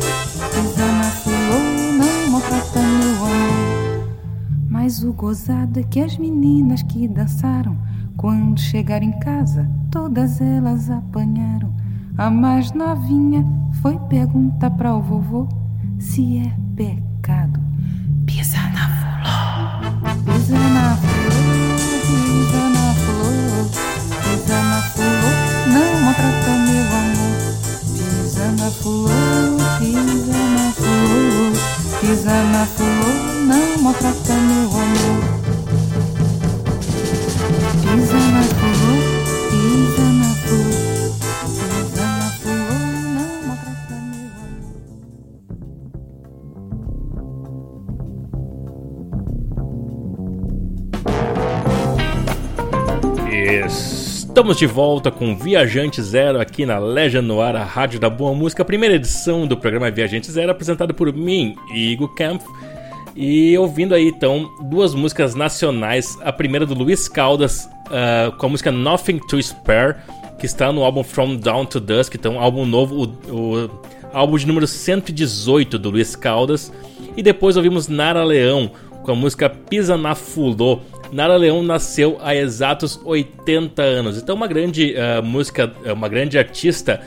[5.02, 7.76] Mas o gozado é que as meninas que dançaram,
[8.16, 11.74] quando chegaram em casa, todas elas apanharam.
[12.16, 13.44] A mais novinha
[13.80, 15.48] foi perguntar para o vovô
[15.98, 17.58] se é pecado.
[18.26, 23.66] Pisa na fulô, pisa na fulô, pisa na fulô,
[24.22, 25.30] pisa na fulô,
[25.74, 27.42] não maltrata meu amor.
[27.82, 29.08] Pisa na fulô,
[29.80, 31.50] pisa na fulô,
[32.00, 33.31] pisa na fulô,
[33.82, 33.96] amor.
[34.02, 35.42] Na na na não maltrata meu amor.
[54.32, 58.34] Estamos de volta com Viajante Zero aqui na Legend no Ar, a Rádio da Boa
[58.34, 62.40] Música, primeira edição do programa Viajante Zero, apresentado por mim, Igor Camp.
[63.14, 68.48] E ouvindo aí então duas músicas nacionais, a primeira do Luiz Caldas ah, com a
[68.48, 69.96] música Nothing to Spare,
[70.38, 73.70] que está no álbum From Down to Dusk, então álbum novo, o, o
[74.12, 76.72] álbum de número 118 do Luiz Caldas.
[77.16, 78.70] E depois ouvimos Nara Leão
[79.02, 80.80] com a música Pisa na Fulô.
[81.12, 87.00] Nara Leão nasceu há exatos 80 anos, então uma grande ah, música, uma grande artista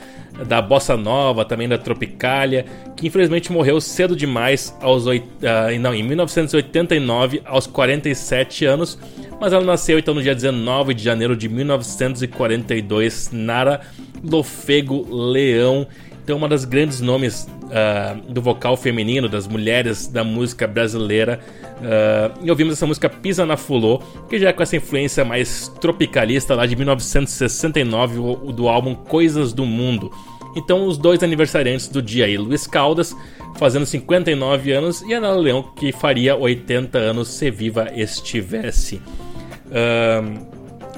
[0.46, 2.64] da bossa nova, também da tropicália,
[2.96, 8.98] que infelizmente morreu cedo demais aos oit- ah, não, em 1989, aos 47 anos,
[9.40, 13.80] mas ela nasceu então no dia 19 de janeiro de 1942, Nara
[14.22, 15.86] Lofego Leão.
[16.26, 21.38] Então, uma das grandes nomes ah, do vocal feminino, das mulheres da música brasileira.
[21.80, 25.68] Ah, e ouvimos essa música Pisa na Fulô, que já é com essa influência mais
[25.80, 30.10] tropicalista lá de 1969, o- do álbum Coisas do Mundo.
[30.56, 33.14] Então, os dois aniversariantes do dia aí, Luiz Caldas,
[33.56, 39.00] fazendo 59 anos, e Ana Leão, que faria 80 anos se viva estivesse.
[39.70, 40.38] Ahn,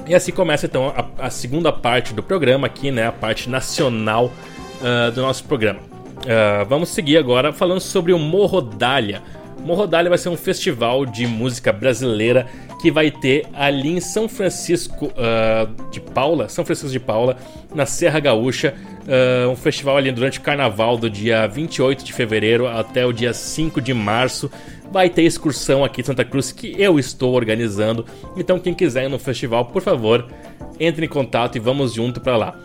[0.07, 3.05] e assim começa então a, a segunda parte do programa aqui, né?
[3.05, 4.31] A parte nacional
[4.81, 5.79] ah, do nosso programa.
[6.27, 9.21] Ah, vamos seguir agora falando sobre o Morrodália.
[9.59, 12.47] Morrodália vai ser um festival de música brasileira
[12.81, 17.37] que vai ter ali em São Francisco ah, de Paula, São Francisco de Paula,
[17.73, 18.73] na Serra Gaúcha,
[19.07, 23.33] ah, um festival ali durante o carnaval do dia 28 de fevereiro até o dia
[23.33, 24.51] 5 de março.
[24.91, 28.05] Vai ter excursão aqui em Santa Cruz que eu estou organizando.
[28.35, 30.27] Então quem quiser ir no festival, por favor,
[30.79, 32.59] entre em contato e vamos junto para lá.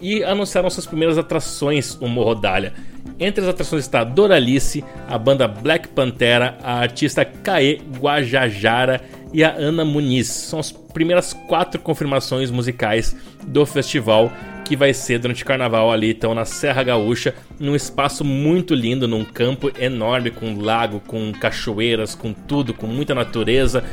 [0.00, 2.72] E anunciaram suas primeiras atrações o Morrodália.
[3.18, 9.00] Entre as atrações está Doralice, a banda Black Pantera, a artista Caê Guajajara
[9.32, 10.28] e a Ana Muniz.
[10.28, 13.16] São as primeiras quatro confirmações musicais
[13.46, 14.30] do festival
[14.66, 19.06] que vai ser durante o carnaval ali, então na Serra Gaúcha, num espaço muito lindo,
[19.06, 23.84] num campo enorme com lago, com cachoeiras, com tudo, com muita natureza,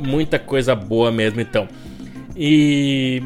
[0.00, 1.68] muita coisa boa mesmo então.
[2.34, 3.22] E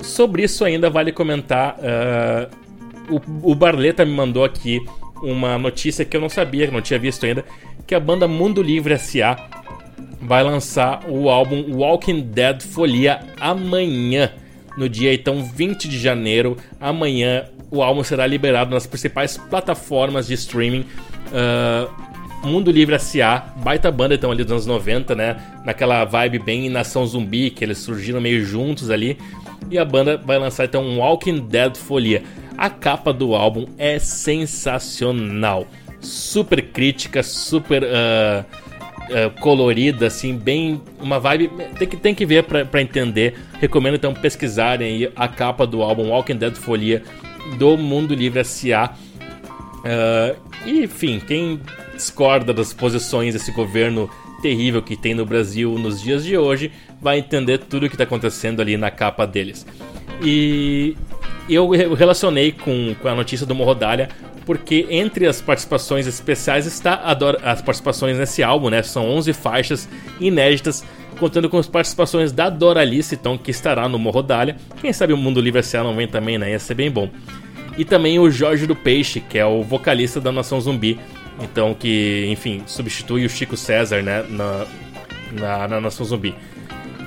[0.00, 4.80] sobre isso ainda vale comentar, uh, o, o Barleta me mandou aqui
[5.22, 7.44] uma notícia que eu não sabia, que não tinha visto ainda,
[7.86, 9.36] que a banda Mundo Livre S.A.
[10.18, 14.32] vai lançar o álbum Walking Dead Folia amanhã,
[14.78, 16.56] no dia então 20 de janeiro.
[16.80, 20.86] Amanhã o álbum será liberado nas principais plataformas de streaming.
[21.28, 22.08] Uh,
[22.46, 25.36] Mundo Livre S.A., baita banda então ali dos anos 90, né?
[25.64, 29.18] Naquela vibe bem nação zumbi, que eles surgiram meio juntos ali.
[29.68, 32.22] E a banda vai lançar então um Walking Dead Folia.
[32.56, 35.66] A capa do álbum é sensacional.
[36.00, 38.44] Super crítica, super uh,
[39.10, 40.80] uh, colorida, assim, bem.
[41.00, 41.50] Uma vibe.
[41.78, 43.34] Tem que, tem que ver para entender.
[43.60, 47.02] Recomendo então pesquisarem a capa do álbum Walking Dead Folia
[47.58, 48.94] do Mundo Livre S.A.
[49.78, 50.36] Uh,
[50.66, 51.60] enfim, quem
[51.94, 54.08] discorda das posições desse governo
[54.40, 56.70] terrível que tem no Brasil nos dias de hoje
[57.00, 59.66] vai entender tudo o que está acontecendo ali na capa deles.
[60.22, 60.96] E
[61.48, 64.08] eu relacionei com, com a notícia do Morrodalha
[64.48, 66.94] porque entre as participações especiais está
[67.44, 68.82] as participações nesse álbum, né?
[68.82, 69.86] São 11 faixas
[70.18, 70.82] inéditas,
[71.20, 74.56] contando com as participações da Doralice, então, que estará no Morrodalha.
[74.80, 75.84] Quem sabe o Mundo Livre S.A.
[75.84, 76.52] não vem também, né?
[76.52, 77.10] Ia ser bem bom.
[77.76, 80.98] E também o Jorge do Peixe, que é o vocalista da Nação Zumbi,
[81.42, 84.66] então que, enfim, substitui o Chico César, né, na,
[85.30, 86.34] na, na Nação Zumbi.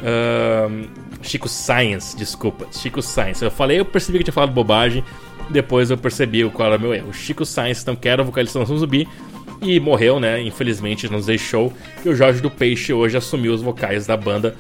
[0.04, 0.88] Uh,
[1.24, 3.44] Chico Science, desculpa, Chico Science.
[3.44, 5.04] Eu falei, eu percebi que tinha falado bobagem,
[5.52, 7.14] depois eu percebi qual era meu erro.
[7.14, 9.08] Chico Science, então, que era o vocalista Nação Zumbi,
[9.62, 11.72] e morreu, né, infelizmente nos deixou,
[12.04, 14.56] e o Jorge do Peixe hoje assumiu os vocais da banda.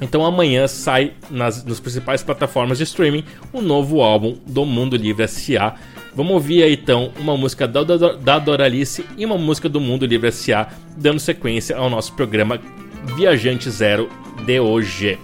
[0.00, 3.22] Então amanhã sai nas, nas principais plataformas de streaming
[3.52, 5.76] um novo álbum do Mundo Livre S.A.,
[6.14, 10.04] Vamos ouvir aí então uma música da, da, da Doralice e uma música do Mundo
[10.04, 12.60] Livre S.A., dando sequência ao nosso programa
[13.16, 14.08] Viajante Zero
[14.44, 15.18] de hoje.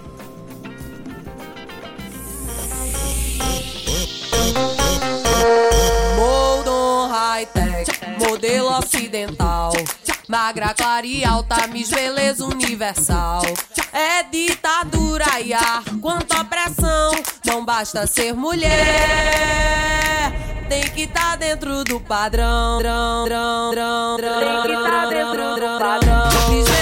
[8.19, 9.73] Modelo ocidental.
[10.29, 13.43] Magra, clara e alta, Miss Beleza Universal.
[13.93, 17.13] É ditadura e ar, quanta opressão.
[17.45, 19.67] Não basta ser mulher
[20.69, 22.79] tem que tá dentro do padrão.
[22.79, 26.76] Tem que tá dentro do padrão.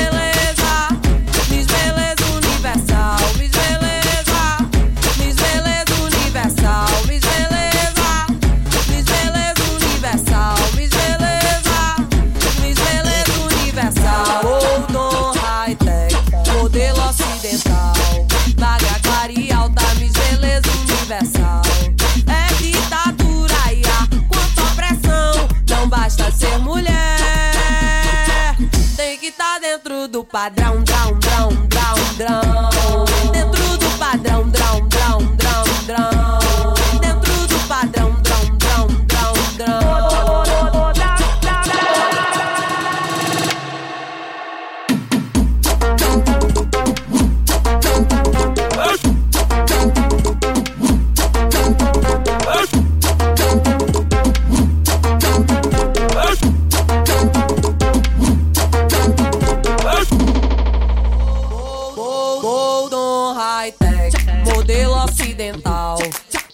[26.24, 27.18] Basta ser mulher.
[28.96, 31.34] Tem que estar dentro do padrão, drão, drão,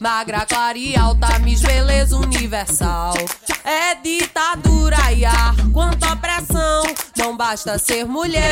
[0.01, 3.13] Magra, clara e alta, Miss Beleza Universal.
[3.63, 6.85] É ditadura e ar, quanta opressão.
[7.19, 8.43] Não basta ser mulher,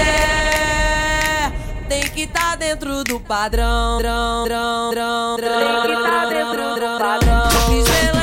[1.88, 3.96] tem que estar dentro do padrão.
[3.96, 8.17] Drão, drão, drão, drão, tem que estar dentro do padrão.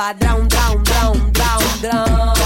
[0.00, 2.39] Dentro do padrão, drão, drão, drão,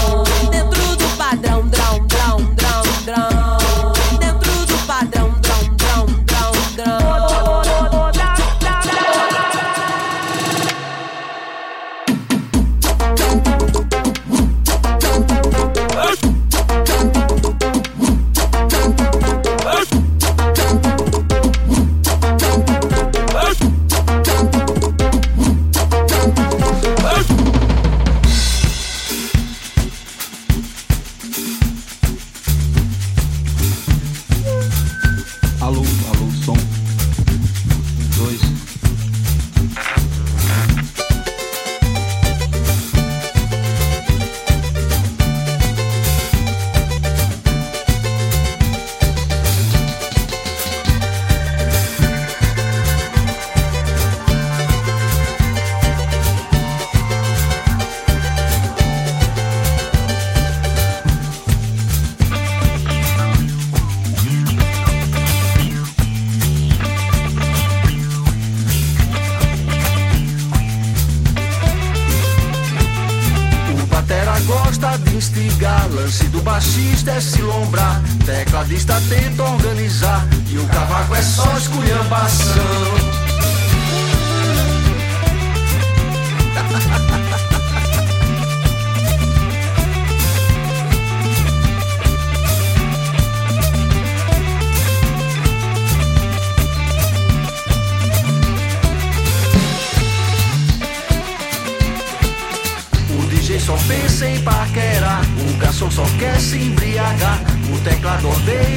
[77.05, 78.01] baixista é se lombrar.
[78.25, 80.27] Tecladista tenta organizar.
[80.49, 83.04] E o cavaco é só esculhambação.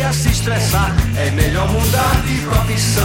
[0.08, 3.04] Odeia se estressar, é melhor mudar de profissão.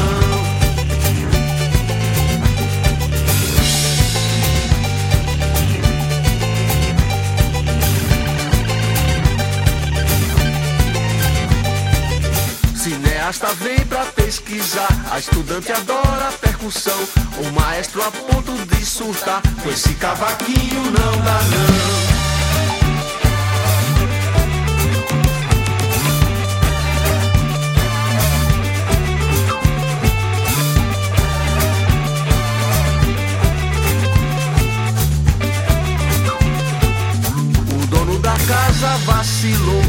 [12.76, 17.00] Cineasta vem pra pesquisar, a estudante adora percussão,
[17.38, 22.33] o maestro a ponto de surtar, com esse cavaquinho não dá não.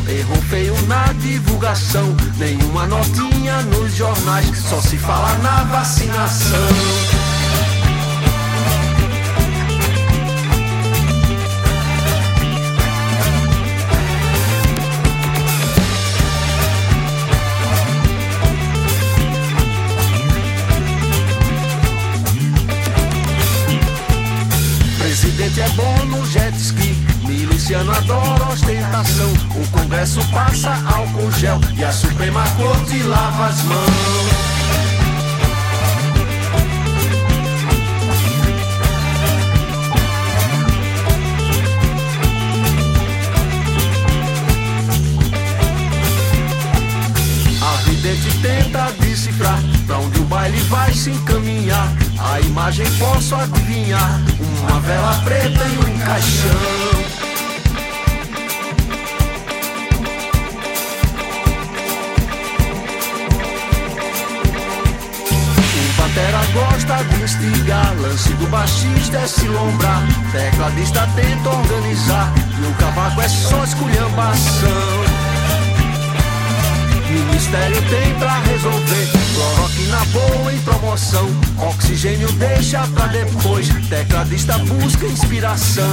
[0.09, 2.15] Errou feio na divulgação.
[2.37, 6.59] Nenhuma notinha nos jornais, só se fala na vacinação.
[24.99, 29.44] Presidente é bom no jet ski, miliciano adora ostentação.
[29.95, 34.35] O Congresso passa álcool gel e a Suprema Corte lava as mãos.
[47.85, 51.89] Vidente tenta decifrar pra onde o baile vai se encaminhar.
[52.19, 54.21] A imagem posso adivinhar:
[54.61, 56.94] uma vela preta e um caixão.
[66.55, 70.03] Gosta de instigar, lance do baixista é se lombrar,
[70.33, 75.05] tecladista tenta organizar, e o cavaco é só esculhambação.
[77.11, 79.09] Ministério tem pra resolver.
[79.35, 81.29] Cloroquina boa em promoção.
[81.59, 83.69] Oxigênio deixa pra depois.
[83.89, 85.85] Tecladista busca inspiração.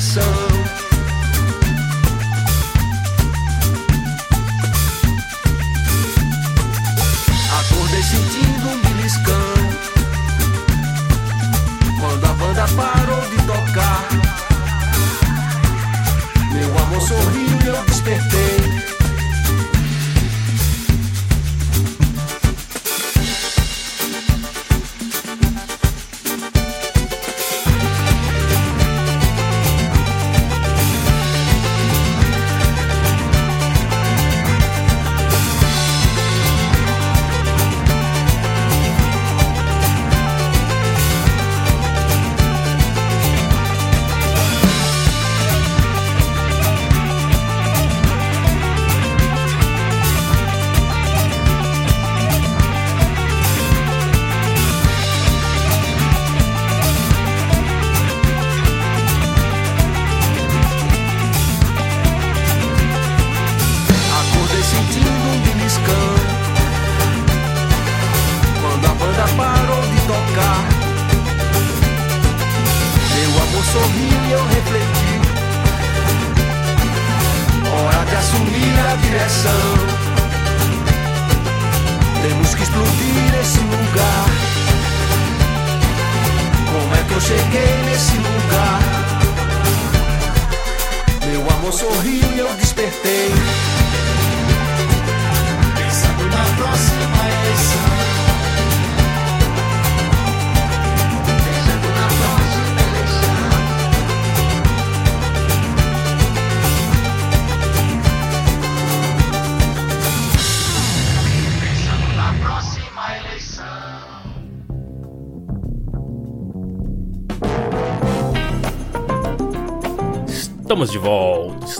[0.00, 0.49] vessel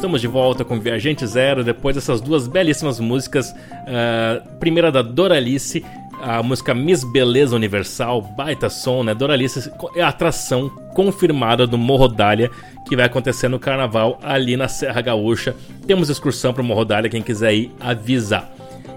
[0.01, 3.51] estamos de volta com Viajante Zero depois dessas duas belíssimas músicas.
[3.51, 5.85] Uh, primeira da Doralice,
[6.23, 9.15] a música Miss Beleza Universal, baita som, né?
[9.15, 12.51] Doralice é a atração confirmada do Morro Dália
[12.89, 15.55] que vai acontecer no carnaval ali na Serra Gaúcha.
[15.87, 18.51] Temos excursão para o Morro Dália, quem quiser ir, avisar.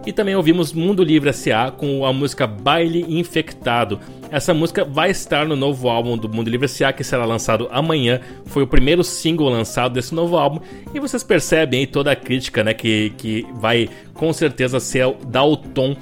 [0.06, 1.72] E também ouvimos Mundo Livre S.A.
[1.72, 4.00] com a música Baile Infectado.
[4.30, 6.92] Essa música vai estar no novo álbum do Mundo Livre S.A.
[6.92, 8.20] que será lançado amanhã.
[8.48, 10.60] Foi o primeiro single lançado desse novo álbum.
[10.94, 15.46] E vocês percebem aí toda a crítica né, que, que vai com certeza ser dar
[15.46, 15.96] o tom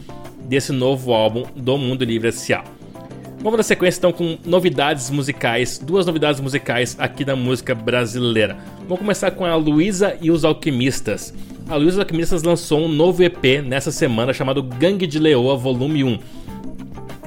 [0.45, 2.63] desse novo álbum do Mundo Livre S.A.
[3.37, 8.57] Vamos na sequência então com novidades musicais, duas novidades musicais aqui da música brasileira.
[8.81, 11.33] Vamos começar com a Luísa e os Alquimistas.
[11.71, 16.19] A Luísa Alquimistas lançou um novo EP nessa semana chamado Gangue de Leoa Volume 1.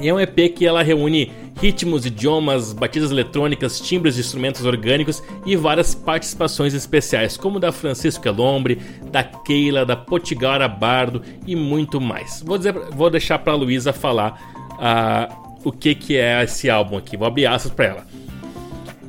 [0.03, 5.23] E é um EP que ela reúne ritmos, idiomas, batidas eletrônicas, timbres de instrumentos orgânicos
[5.47, 8.79] e várias participações especiais, como da Francisco Elombre,
[9.11, 12.43] da Keila, da Potigara Bardo e muito mais.
[12.45, 14.39] Vou, dizer, vou deixar para a Luísa falar
[14.73, 17.17] uh, o que, que é esse álbum aqui.
[17.17, 18.07] Vou abrir aspas para ela.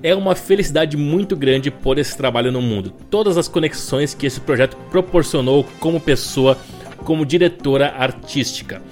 [0.05, 2.93] É uma felicidade muito grande por esse trabalho no mundo.
[3.09, 6.59] Todas as conexões que esse projeto proporcionou como pessoa,
[6.97, 8.83] como diretora artística.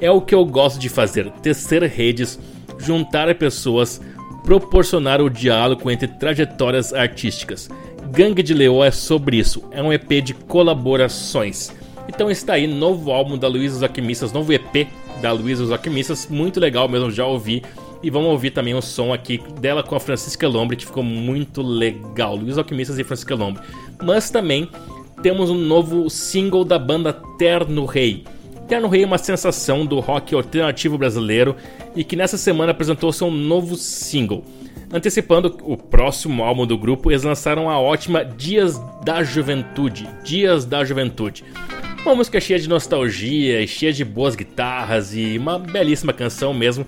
[0.00, 2.40] É o que eu gosto de fazer: tecer redes,
[2.78, 4.00] juntar pessoas,
[4.46, 7.68] proporcionar o diálogo entre trajetórias artísticas.
[8.10, 11.70] Gangue de Leoa é sobre isso, é um EP de colaborações.
[12.08, 14.88] Então está aí novo álbum da Luísa Alquimistas, novo EP
[15.20, 17.62] da Luísa Os Alquimistas, muito legal mesmo, já ouvi.
[18.02, 21.62] E vamos ouvir também o som aqui dela com a Francisca Lombre, que ficou muito
[21.62, 22.34] legal.
[22.34, 23.62] Luiz Alquimistas e Francisca Lombre.
[24.02, 24.68] Mas também
[25.22, 28.24] temos um novo single da banda Terno Rei.
[28.66, 31.54] Terno Rei é uma sensação do rock alternativo brasileiro
[31.94, 34.44] e que nessa semana apresentou seu novo single.
[34.92, 40.08] Antecipando o próximo álbum do grupo, eles lançaram a ótima Dias da Juventude.
[40.24, 41.44] Dias da Juventude.
[42.04, 46.84] Uma música cheia de nostalgia, cheia de boas guitarras e uma belíssima canção mesmo.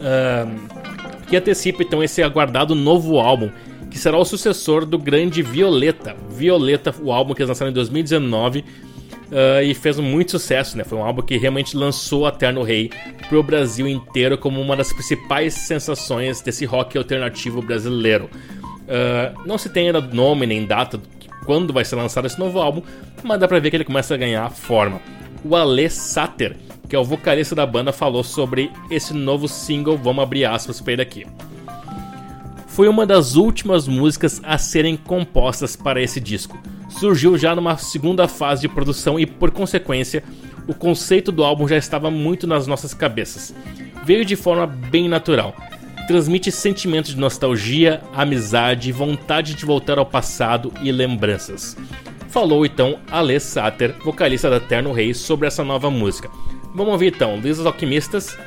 [0.00, 3.50] Uh, que antecipa então esse aguardado novo álbum,
[3.90, 6.16] que será o sucessor do grande Violeta.
[6.30, 8.64] Violeta, o álbum que eles lançaram em 2019
[9.30, 10.84] uh, e fez muito sucesso, né?
[10.84, 12.90] Foi um álbum que realmente lançou a Terno Rei
[13.28, 18.28] pro Brasil inteiro como uma das principais sensações desse rock alternativo brasileiro.
[18.90, 21.00] Uh, não se tem ainda nome nem data
[21.44, 22.82] quando vai ser lançado esse novo álbum,
[23.22, 25.00] mas dá pra ver que ele começa a ganhar forma.
[25.44, 26.56] O Ale Sater,
[26.90, 30.92] que é o vocalista da banda, falou sobre esse novo single, vamos abrir aspas para
[30.92, 31.26] ele aqui.
[32.66, 36.58] Foi uma das últimas músicas a serem compostas para esse disco.
[36.88, 40.24] Surgiu já numa segunda fase de produção e, por consequência,
[40.66, 43.54] o conceito do álbum já estava muito nas nossas cabeças.
[44.04, 45.54] Veio de forma bem natural
[46.10, 51.76] transmite sentimentos de nostalgia, amizade, vontade de voltar ao passado e lembranças.
[52.28, 56.28] Falou então Ale Sater, vocalista da Terno Rei, sobre essa nova música.
[56.74, 58.38] Vamos ouvir então Lisas Alquimistas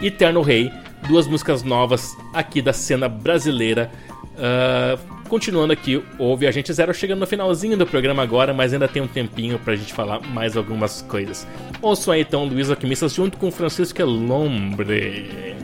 [0.00, 0.70] e Terno Rei,
[1.08, 3.90] duas músicas novas aqui da cena brasileira.
[4.34, 9.02] Uh, continuando aqui, o Viajante Zero chegando no finalzinho do programa agora, mas ainda tem
[9.02, 11.46] um tempinho pra gente falar mais algumas coisas.
[11.82, 15.56] Ouçam aí então Luiz Alquimistas junto com Francisco Lombre.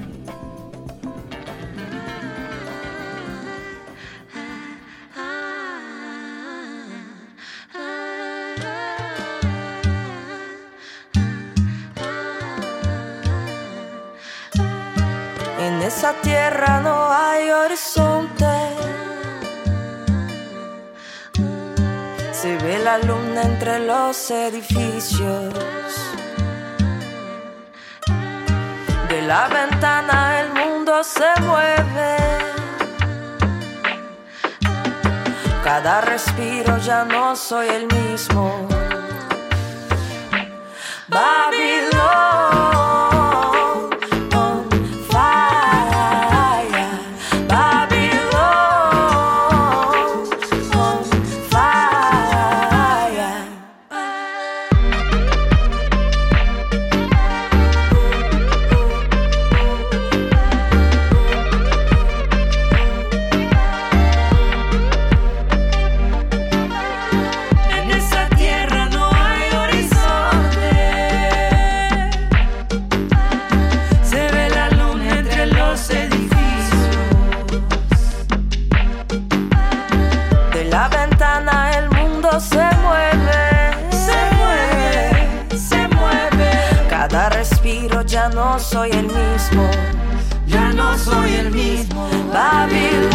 [16.01, 18.47] Esa tierra no hay horizonte.
[22.33, 25.53] Se ve la luna entre los edificios.
[29.11, 32.17] De la ventana el mundo se mueve.
[35.63, 38.67] Cada respiro ya no soy el mismo.
[41.09, 42.80] Babilón.
[88.61, 89.71] Soy el mismo,
[90.47, 92.09] ya no soy el mismo.
[92.33, 93.11] Babilón,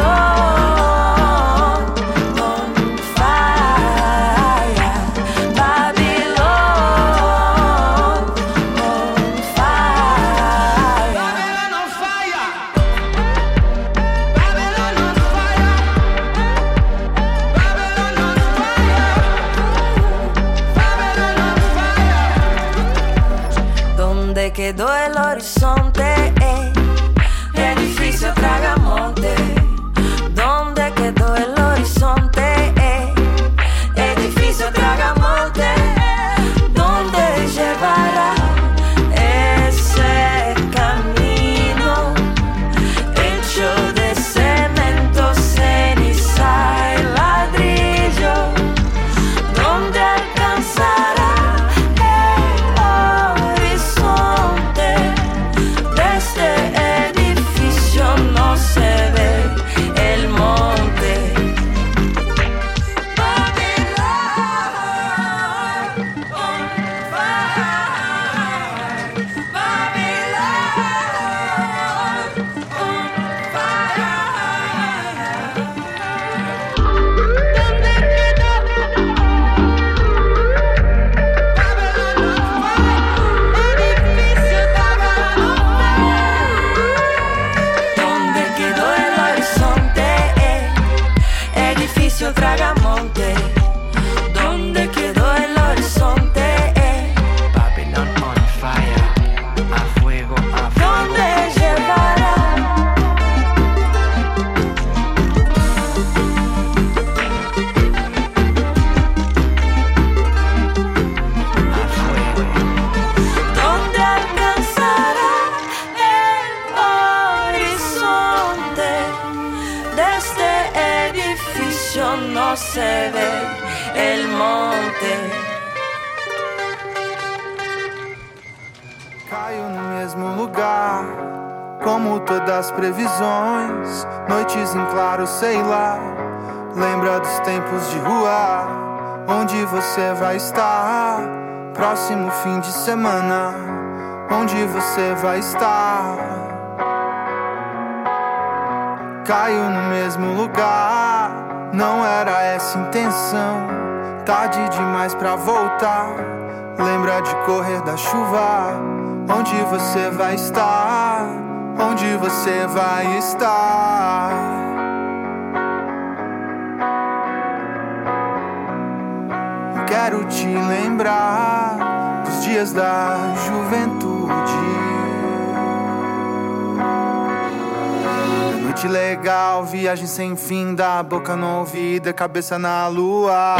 [182.05, 183.57] vida, cabeça na lua.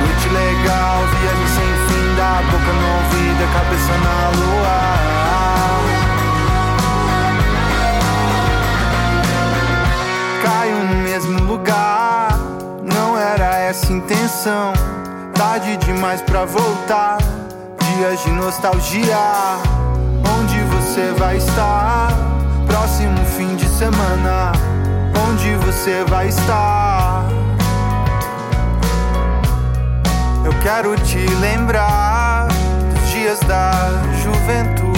[0.00, 4.78] Noite legal, viagem sem fim, da boca não ouvido, cabeça na lua.
[10.42, 12.36] Caio no mesmo lugar,
[12.82, 14.72] não era essa intenção.
[15.34, 17.18] Tarde demais pra voltar,
[17.78, 19.60] dias de nostalgia.
[20.36, 22.31] Onde você vai estar?
[22.72, 24.50] próximo fim de semana,
[25.28, 27.22] onde você vai estar?
[30.42, 33.72] Eu quero te lembrar dos dias da
[34.22, 34.96] juventude.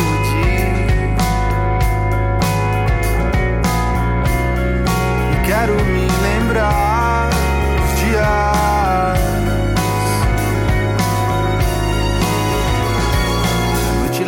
[5.33, 8.74] E quero me lembrar dos dias.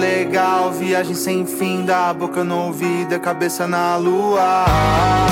[0.06, 5.25] legal, viagem sem fim, da boca no ouvido, é cabeça na lua.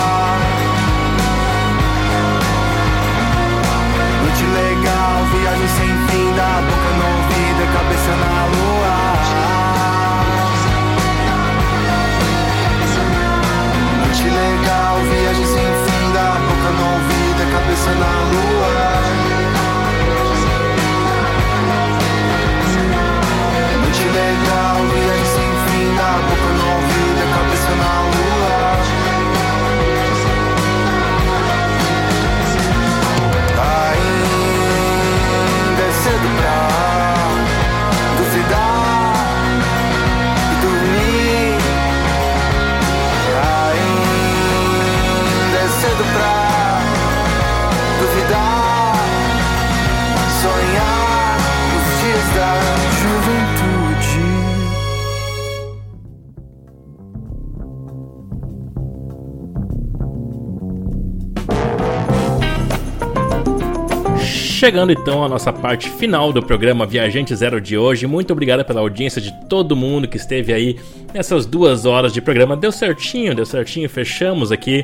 [64.64, 68.80] Chegando então à nossa parte final do programa Viajante Zero de hoje, muito obrigado pela
[68.80, 70.80] audiência de todo mundo que esteve aí
[71.12, 72.56] nessas duas horas de programa.
[72.56, 74.82] Deu certinho, deu certinho, fechamos aqui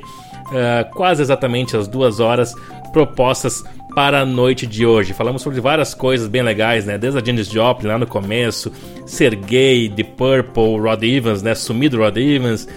[0.49, 2.55] uh, quase exatamente as duas horas
[2.93, 5.15] propostas para a noite de hoje.
[5.15, 6.99] Falamos sobre várias coisas bem legais, né?
[6.99, 8.71] Desde a Janis Joplin lá no começo,
[9.07, 11.55] Sergei, The Purple, Rod Evans, né?
[11.55, 12.69] Sumido Rod Evans,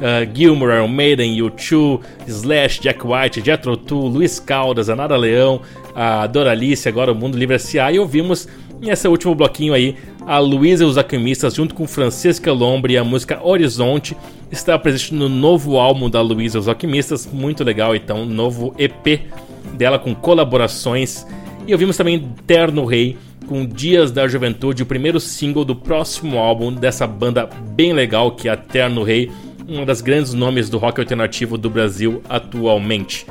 [0.00, 5.60] eh, uh, Gilmore, Iron Maiden, U2, Slash, Jack White, Jethro Tull, Luiz Caldas, Anara Leão,
[6.00, 7.90] a Doralice, agora o Mundo Livre S.A.
[7.90, 8.46] E ouvimos
[8.80, 13.02] nesse último bloquinho aí a Luísa e os Alquimistas junto com Francisca Lombre e a
[13.02, 14.16] música Horizonte
[14.48, 19.22] está presente no novo álbum da Luísa e os Alquimistas, muito legal então, novo EP
[19.74, 21.26] dela com colaborações.
[21.66, 23.16] E ouvimos também Terno Rei
[23.48, 28.48] com Dias da Juventude, o primeiro single do próximo álbum dessa banda bem legal que
[28.48, 29.32] é a Terno Rei,
[29.66, 33.26] uma das grandes nomes do rock alternativo do Brasil atualmente.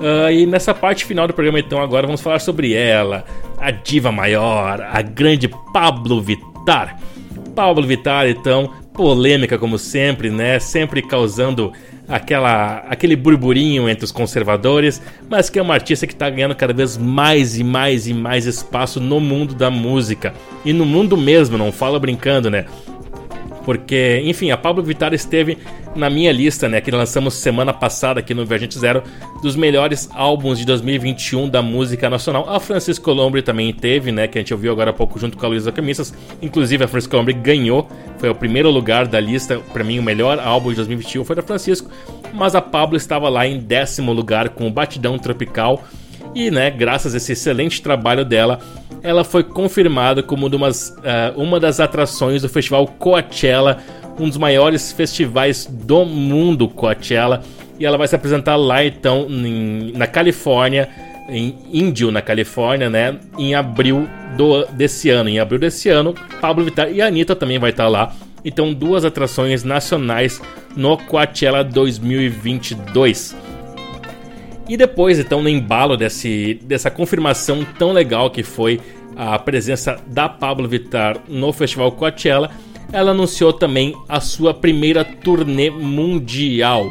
[0.00, 3.22] Uh, e nessa parte final do programa, então, agora vamos falar sobre ela,
[3.58, 6.98] a diva maior, a grande Pablo Vittar.
[7.54, 10.58] Pablo Vittar, então, polêmica como sempre, né?
[10.58, 11.70] Sempre causando
[12.08, 16.72] aquela, aquele burburinho entre os conservadores, mas que é uma artista que está ganhando cada
[16.72, 20.32] vez mais e mais e mais espaço no mundo da música.
[20.64, 22.64] E no mundo mesmo, não falo brincando, né?
[23.64, 25.58] Porque, enfim, a Pablo Vittar esteve
[25.94, 29.02] na minha lista, né, que lançamos semana passada aqui no Viajante Zero,
[29.42, 32.48] dos melhores álbuns de 2021 da música nacional.
[32.48, 35.44] A Francisco Lombre também teve, né, que a gente ouviu agora há pouco junto com
[35.44, 36.14] a Luísa Camisas.
[36.40, 37.88] Inclusive, a Francisco Lombre ganhou,
[38.18, 39.58] foi o primeiro lugar da lista.
[39.72, 41.90] Para mim, o melhor álbum de 2021 foi da Francisco,
[42.32, 45.84] mas a Pablo estava lá em décimo lugar com o Batidão Tropical.
[46.34, 48.60] E, né, graças a esse excelente trabalho dela,
[49.02, 53.78] ela foi confirmada como uma das, uh, uma das atrações do festival Coachella,
[54.18, 57.42] um dos maiores festivais do mundo, Coachella.
[57.78, 60.88] E ela vai se apresentar lá então em, na Califórnia,
[61.28, 63.18] em Índio, na Califórnia, né?
[63.38, 65.30] Em abril do, desse ano.
[65.30, 68.14] Em abril desse ano, Pablo Vittar e a Anitta também vai estar lá.
[68.44, 70.40] Então, duas atrações nacionais
[70.76, 73.36] no Coachella 2022.
[74.70, 78.80] E depois, então, no embalo desse, dessa confirmação tão legal que foi
[79.16, 82.52] a presença da Pablo Vittar no Festival Coachella,
[82.92, 86.88] ela anunciou também a sua primeira turnê mundial.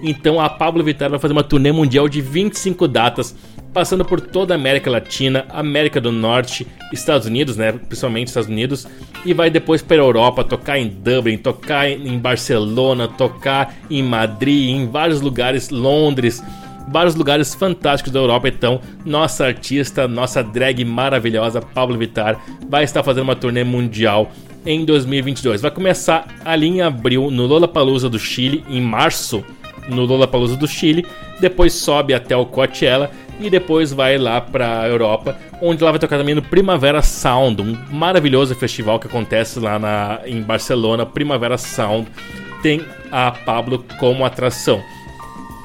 [0.00, 3.34] Então a Pablo Vittar vai fazer uma turnê mundial de 25 datas,
[3.74, 8.86] passando por toda a América Latina, América do Norte, Estados Unidos, né, principalmente Estados Unidos,
[9.24, 14.70] e vai depois para a Europa, tocar em Dublin, tocar em Barcelona, tocar em Madrid,
[14.70, 16.40] em vários lugares, Londres,
[16.90, 18.48] vários lugares fantásticos da Europa.
[18.48, 24.32] Então, nossa artista, nossa drag maravilhosa, Pablo Vittar, vai estar fazendo uma turnê mundial
[24.66, 25.62] em 2022.
[25.62, 29.44] Vai começar ali em abril no Lollapalooza do Chile, em março
[29.88, 31.06] no Lollapalooza do Chile,
[31.40, 33.10] depois sobe até o Coachella
[33.40, 37.62] e depois vai lá para a Europa, onde ela vai tocar também no Primavera Sound,
[37.62, 42.08] um maravilhoso festival que acontece lá na, em Barcelona, Primavera Sound.
[42.62, 44.82] Tem a Pablo como atração.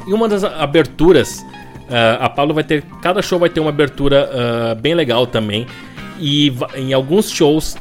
[0.07, 2.83] E uma das aberturas, uh, a Pablo vai ter.
[3.01, 5.65] Cada show vai ter uma abertura uh, bem legal também.
[6.19, 7.77] E em alguns shows,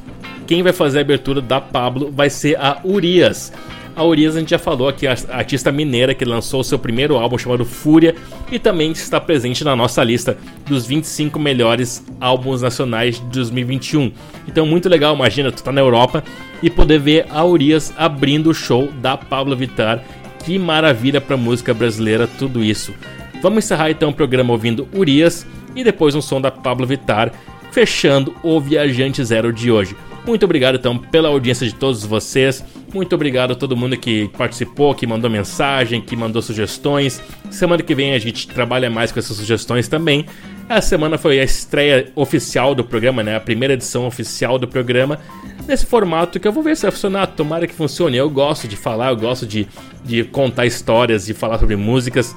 [0.47, 3.53] quem vai fazer a abertura da Pablo vai ser a Urias.
[3.95, 7.37] A Urias a gente já falou aqui, a artista mineira que lançou seu primeiro álbum
[7.37, 8.15] chamado Fúria
[8.51, 14.11] e também está presente na nossa lista dos 25 melhores álbuns nacionais de 2021.
[14.49, 16.25] Então muito legal, imagina, tu tá na Europa
[16.63, 20.03] e poder ver a Urias abrindo o show da Pablo Vittar
[20.45, 22.95] que maravilha para música brasileira tudo isso.
[23.41, 27.33] Vamos encerrar então o programa ouvindo Urias e depois um som da Pablo Vittar,
[27.71, 29.97] fechando o Viajante Zero de hoje.
[30.25, 32.65] Muito obrigado então pela audiência de todos vocês.
[32.95, 37.21] Muito obrigado a todo mundo que participou, que mandou mensagem, que mandou sugestões.
[37.51, 40.27] Semana que vem a gente trabalha mais com essas sugestões também.
[40.69, 43.35] Essa semana foi a estreia oficial do programa, né?
[43.35, 45.19] A primeira edição oficial do programa.
[45.67, 47.27] Nesse formato que eu vou ver se vai funcionar.
[47.29, 48.17] Tomara que funcione.
[48.17, 49.67] Eu gosto de falar, eu gosto de,
[50.05, 52.35] de contar histórias, de falar sobre músicas.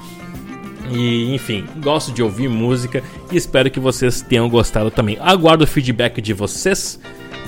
[0.91, 5.17] E enfim, gosto de ouvir música e espero que vocês tenham gostado também.
[5.19, 6.99] Aguardo o feedback de vocês.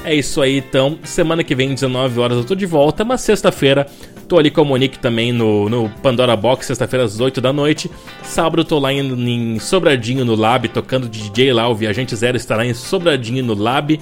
[0.07, 0.97] É isso aí, então.
[1.03, 3.85] Semana que vem, 19 horas, eu tô de volta, mas sexta-feira
[4.25, 7.91] tô ali com a Monique também no, no Pandora Box, sexta-feira às 8 da noite.
[8.23, 12.65] Sábado tô lá em, em Sobradinho no Lab, tocando DJ lá, o Viajante Zero estará
[12.65, 13.99] em Sobradinho no Lab.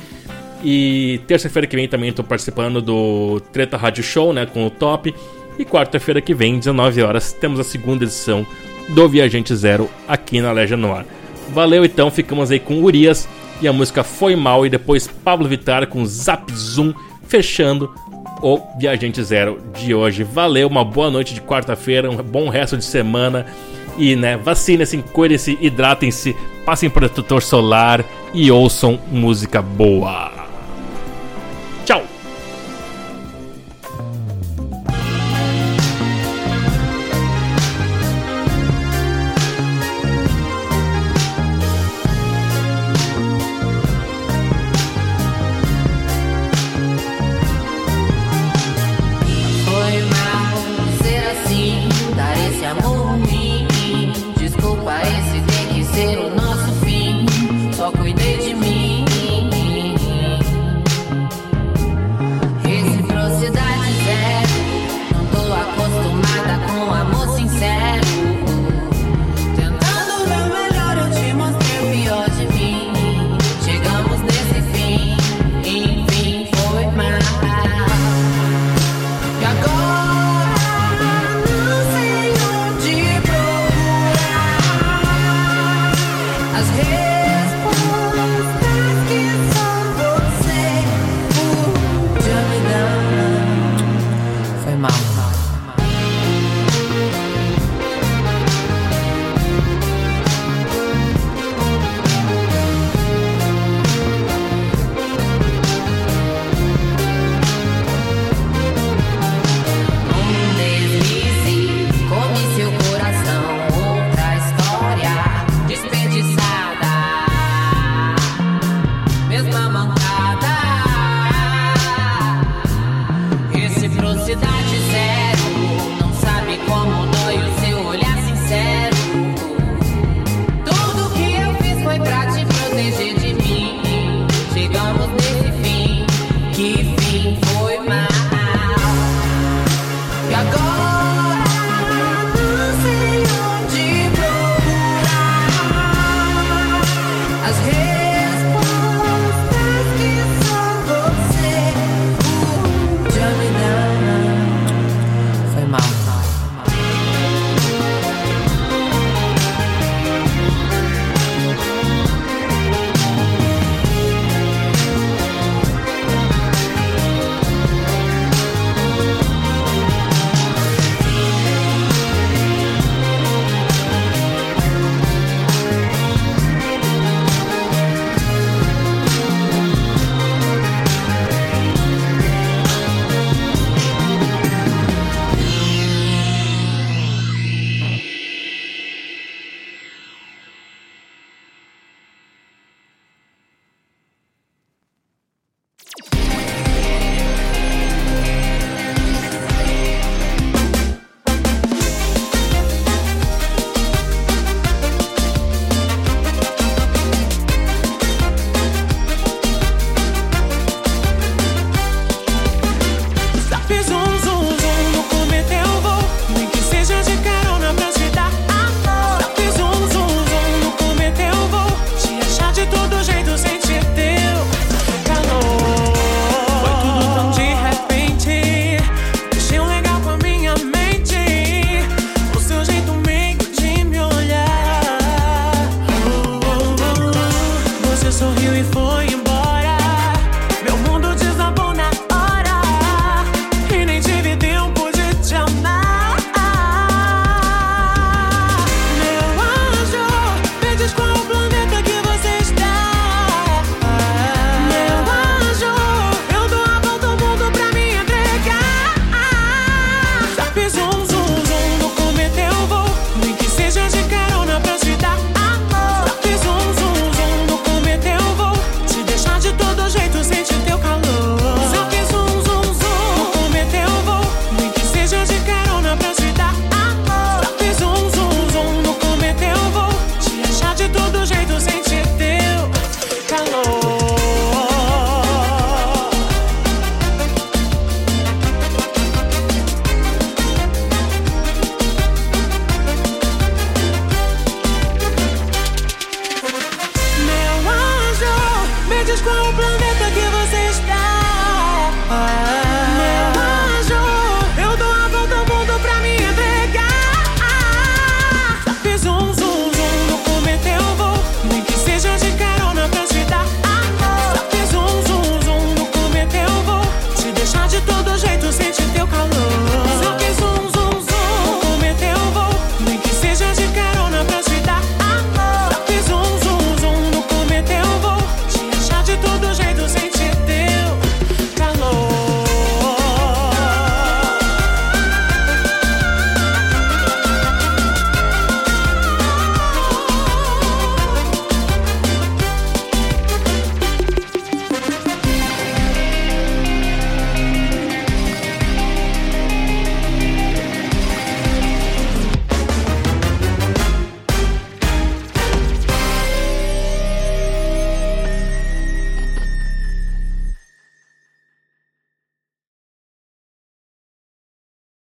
[0.64, 5.12] E terça-feira que vem também tô participando do Treta Rádio Show, né, com o Top.
[5.58, 8.46] E quarta-feira que vem, 19 horas, temos a segunda edição
[8.90, 11.04] do Viajante Zero aqui na Legia Noir.
[11.50, 13.28] Valeu então, ficamos aí com Urias
[13.62, 16.94] e a música Foi Mal e depois Pablo Vittar com Zap Zoom
[17.28, 17.94] fechando
[18.42, 20.24] o Viajante Zero de hoje.
[20.24, 23.46] Valeu, uma boa noite de quarta-feira, um bom resto de semana
[23.98, 28.04] e né, vacinem-se, cuidem-se, hidratem-se, passem protetor solar
[28.34, 30.35] e ouçam música boa.